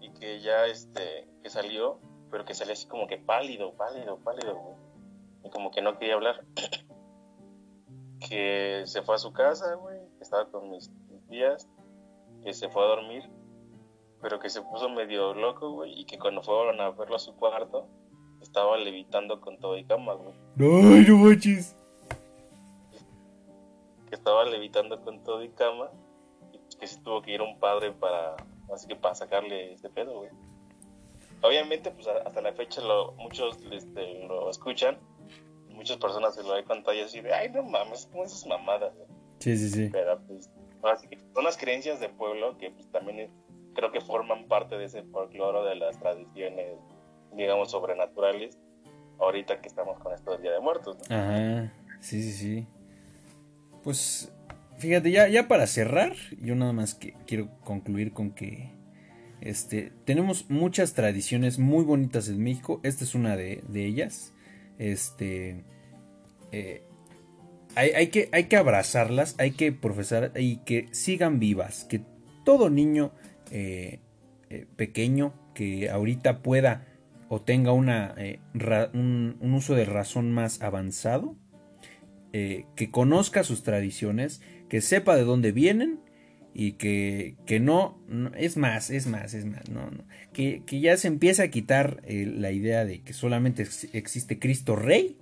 [0.00, 1.98] y que ya este, que salió,
[2.30, 4.76] pero que salió así como que pálido, pálido, pálido, güey.
[5.44, 6.44] Y como que no quería hablar.
[8.28, 10.90] que se fue a su casa, güey, que estaba con mis
[11.28, 11.68] tías,
[12.44, 13.28] que se fue a dormir,
[14.20, 17.34] pero que se puso medio loco, güey, y que cuando fueron a verlo a su
[17.34, 17.88] cuarto,
[18.40, 20.34] estaba levitando con todo y cama, güey.
[20.58, 21.76] Ay, no manches.
[24.08, 25.90] que estaba levitando con todo y cama
[26.52, 28.36] y que sí tuvo que ir un padre para
[28.72, 30.30] así que para sacarle ese pedo güey
[31.42, 34.98] obviamente pues hasta la fecha lo, muchos este, lo escuchan
[35.80, 38.94] muchas personas se lo he contado y así de ay no mames como esas mamadas
[38.94, 39.08] güey?".
[39.38, 39.88] Sí, sí, sí.
[39.90, 40.48] pero pues
[41.08, 43.30] que son las creencias de pueblo que pues también es-
[43.74, 46.78] creo que forman parte de ese folclore de las tradiciones
[47.34, 48.58] digamos sobrenaturales
[49.18, 51.16] ahorita que estamos con esto del Día de Muertos ¿no?
[51.16, 52.66] Ajá, sí, sí, sí.
[53.82, 54.32] Pues,
[54.78, 58.70] fíjate, ya, ya para cerrar, yo nada más que quiero concluir con que
[59.40, 62.80] este, tenemos muchas tradiciones muy bonitas en México.
[62.82, 64.34] Esta es una de, de ellas.
[64.80, 65.62] Este,
[66.52, 66.82] eh,
[67.76, 72.02] hay, que, hay que abrazarlas, hay que profesar y que sigan vivas, que
[72.44, 73.12] todo niño
[73.50, 74.00] eh,
[74.48, 76.86] eh, pequeño que ahorita pueda
[77.28, 77.72] o tenga
[78.16, 78.40] eh,
[78.92, 81.36] un, uso de razón más avanzado,
[82.32, 85.98] que conozca sus tradiciones, que sepa de dónde vienen
[86.60, 87.98] y que, que no,
[88.36, 90.04] es más, es más, es más, no, no
[90.34, 95.16] que, que, ya se empieza a quitar la idea de que solamente existe Cristo Rey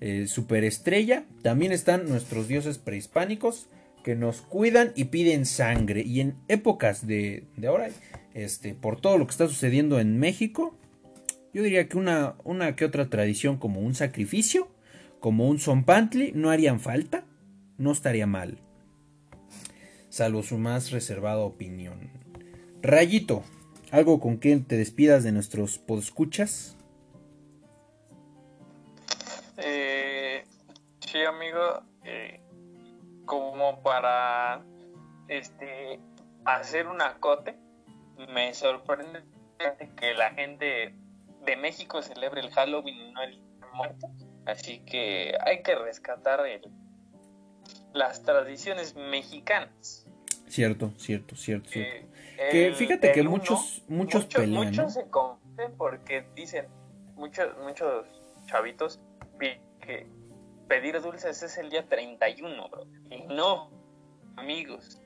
[0.00, 1.26] eh, superestrella.
[1.42, 3.68] También están nuestros dioses prehispánicos
[4.02, 6.02] que nos cuidan y piden sangre.
[6.02, 7.90] Y en épocas de, ahora,
[8.34, 10.76] este, por todo lo que está sucediendo en México,
[11.52, 14.68] yo diría que una, una que otra tradición como un sacrificio,
[15.20, 17.24] como un zompantli, no harían falta,
[17.78, 18.58] no estaría mal.
[20.14, 22.08] Salvo su más reservada opinión.
[22.82, 23.42] Rayito,
[23.90, 26.76] algo con que te despidas de nuestros podescuchas.
[31.00, 32.40] sí, amigo, eh,
[33.24, 34.62] como para
[35.26, 35.98] este
[36.44, 37.56] hacer un acote,
[38.32, 39.24] me sorprende
[39.96, 40.94] que la gente
[41.44, 43.40] de México celebre el Halloween y no el
[43.72, 44.06] muerto.
[44.46, 46.40] Así que hay que rescatar
[47.94, 50.03] las tradiciones mexicanas.
[50.54, 51.68] Cierto, cierto, cierto.
[51.68, 54.66] que fíjate que muchos, muchos, pelean.
[54.66, 56.66] Muchos se confunden porque dicen,
[57.16, 58.06] muchos, muchos
[58.46, 59.00] chavitos
[59.80, 60.06] que
[60.68, 62.86] pedir dulces es el día 31, bro.
[63.10, 63.68] Y no,
[64.36, 65.02] amigos,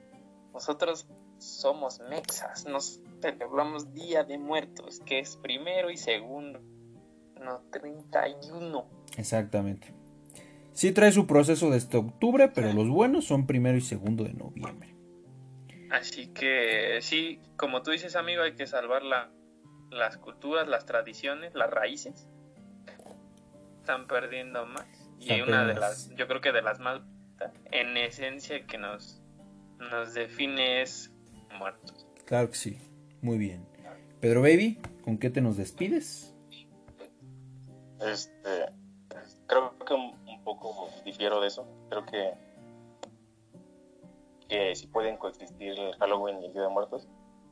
[0.53, 6.61] nosotros somos mexas, nos celebramos Día de Muertos, que es primero y segundo,
[7.41, 8.85] no 31.
[9.17, 9.95] Exactamente.
[10.75, 14.98] Sí trae su proceso desde octubre, pero los buenos son primero y segundo de noviembre.
[15.91, 19.31] Así que sí, como tú dices, amigo, hay que salvar la,
[19.91, 22.29] las culturas, las tradiciones, las raíces.
[23.81, 24.87] Están perdiendo más.
[25.19, 27.01] Y una de las, yo creo que de las más,
[27.73, 29.23] en esencia, que nos,
[29.79, 31.13] nos define es
[31.59, 32.07] muertos.
[32.25, 32.79] Claro que sí,
[33.23, 33.67] muy bien.
[34.21, 36.35] Pedro Baby, ¿con qué te nos despides?
[38.01, 38.67] Este,
[39.47, 41.67] creo que un, poco difiero de eso.
[41.91, 42.33] Creo que,
[44.49, 47.09] que sí pueden coexistir el Halloween y el Día de Muertos.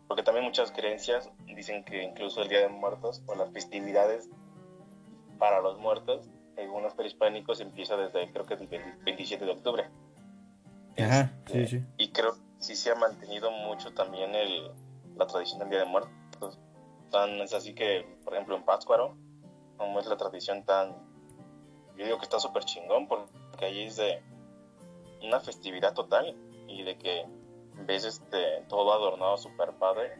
[0.08, 4.28] Porque también muchas creencias dicen que incluso el Día de Muertos o las festividades
[5.38, 6.30] para los muertos
[6.62, 8.68] algunos prehispánicos empieza desde creo que el
[9.04, 9.90] 27 de octubre.
[10.98, 11.84] Ajá, sí, este, sí.
[11.98, 14.70] Y creo que sí se ha mantenido mucho también el,
[15.16, 16.58] la tradición del Día de Muertos.
[17.10, 19.16] Tan, es así que, por ejemplo, en Pátzcuaro,
[19.76, 20.96] como es la tradición tan...
[21.96, 24.22] Yo digo que está súper chingón porque allí es de
[25.22, 26.36] una festividad total
[26.68, 27.24] y de que
[27.86, 30.12] ves este, todo adornado súper padre.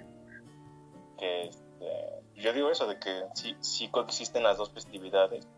[1.19, 1.87] Que este,
[2.35, 5.49] yo digo eso, de que sí, sí coexisten las dos festividades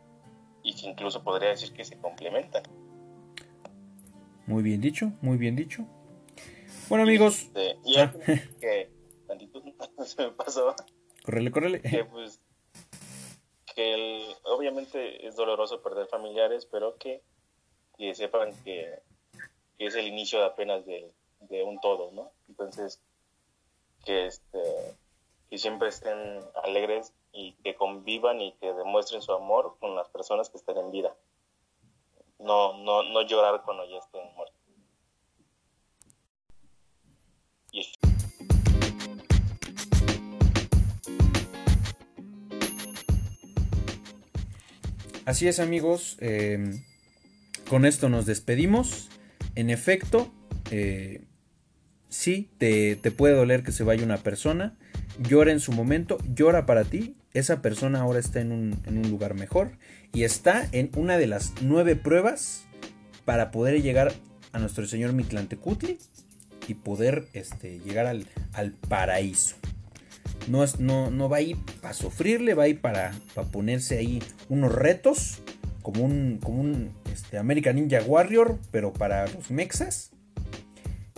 [0.62, 2.62] y que incluso podría decir que se complementan.
[4.46, 5.84] Muy bien dicho, muy bien dicho.
[6.88, 8.12] Bueno amigos, este, y ah.
[8.60, 8.90] que
[10.04, 10.74] se me pasó.
[11.22, 11.82] Correle, correle.
[11.82, 12.40] Que pues
[13.74, 17.22] que el, obviamente es doloroso perder familiares, pero que,
[17.96, 19.02] que sepan que,
[19.78, 22.32] que, es el inicio apenas de, de un todo, ¿no?
[22.48, 23.00] Entonces,
[24.04, 24.96] que este
[25.50, 30.50] que siempre estén alegres y que convivan y que demuestren su amor con las personas
[30.50, 31.14] que estén en vida.
[32.38, 34.58] No, no, no llorar cuando ya estén muertos.
[45.24, 46.82] Así es amigos, em,
[47.68, 49.10] con esto nos despedimos.
[49.58, 50.32] En efecto,
[50.70, 51.24] eh,
[52.08, 54.78] sí, te, te puede doler que se vaya una persona,
[55.18, 59.72] llora en su momento, llora para ti, esa persona ahora está en un, lugar mejor
[60.12, 62.66] y está en una de las nueve pruebas
[63.24, 64.12] para poder llegar
[64.52, 65.98] a nuestro Señor Mitlantecutli
[66.68, 69.56] y poder este, llegar al, paraíso.
[70.46, 73.98] No, es, no, no, va a ir para sufrirle, va a ir para, para ponerse
[73.98, 75.42] ahí unos retos,
[75.82, 80.10] como un, como un este, American Ninja Warrior, pero para los mexas.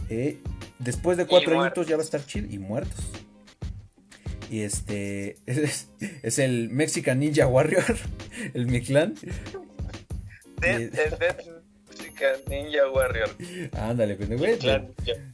[0.08, 0.38] Eh,
[0.78, 3.04] después de cuatro añitos ya va a estar chill y muertos.
[4.50, 7.84] Y este es, el Mexican Ninja Warrior,
[8.54, 9.14] el Mictlán.
[10.60, 10.90] Dead,
[11.88, 13.30] Mexican Ninja Warrior.
[13.72, 14.58] Ándale, pues, güey.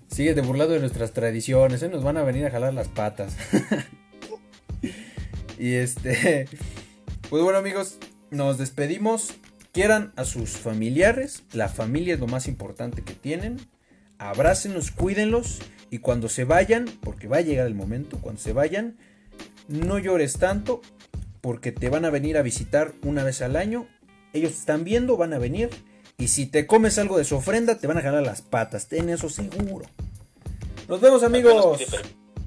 [0.09, 1.89] Síguete burlando de nuestras tradiciones, ¿eh?
[1.89, 3.37] nos van a venir a jalar las patas.
[5.59, 6.49] y este,
[7.31, 7.99] pues bueno amigos,
[8.31, 9.33] nos despedimos.
[9.77, 13.59] Quieran a sus familiares, la familia es lo más importante que tienen.
[14.17, 15.59] Abrácenlos, cuídenlos
[15.91, 18.97] y cuando se vayan, porque va a llegar el momento, cuando se vayan,
[19.69, 20.81] no llores tanto
[21.43, 23.87] porque te van a venir a visitar una vez al año.
[24.33, 25.69] Ellos están viendo, van a venir
[26.17, 28.89] Y si te comes algo de su ofrenda, te van a jalar las patas.
[28.89, 29.85] Ten eso seguro.
[30.89, 31.83] Nos vemos, amigos.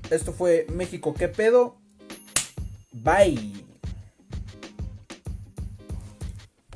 [0.09, 1.77] Esto fue México, ¿qué pedo?
[2.91, 3.68] Bye.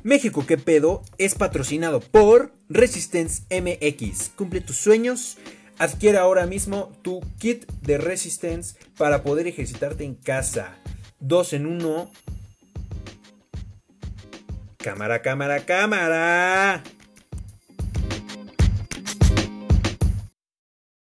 [0.04, 1.02] México, ¿qué pedo?
[1.16, 4.32] Es patrocinado por Resistance MX.
[4.36, 5.38] Cumple tus sueños.
[5.78, 10.76] Adquiere ahora mismo tu kit de Resistance para poder ejercitarte en casa.
[11.20, 12.10] Dos en uno.
[14.76, 16.82] Cámara, cámara, cámara.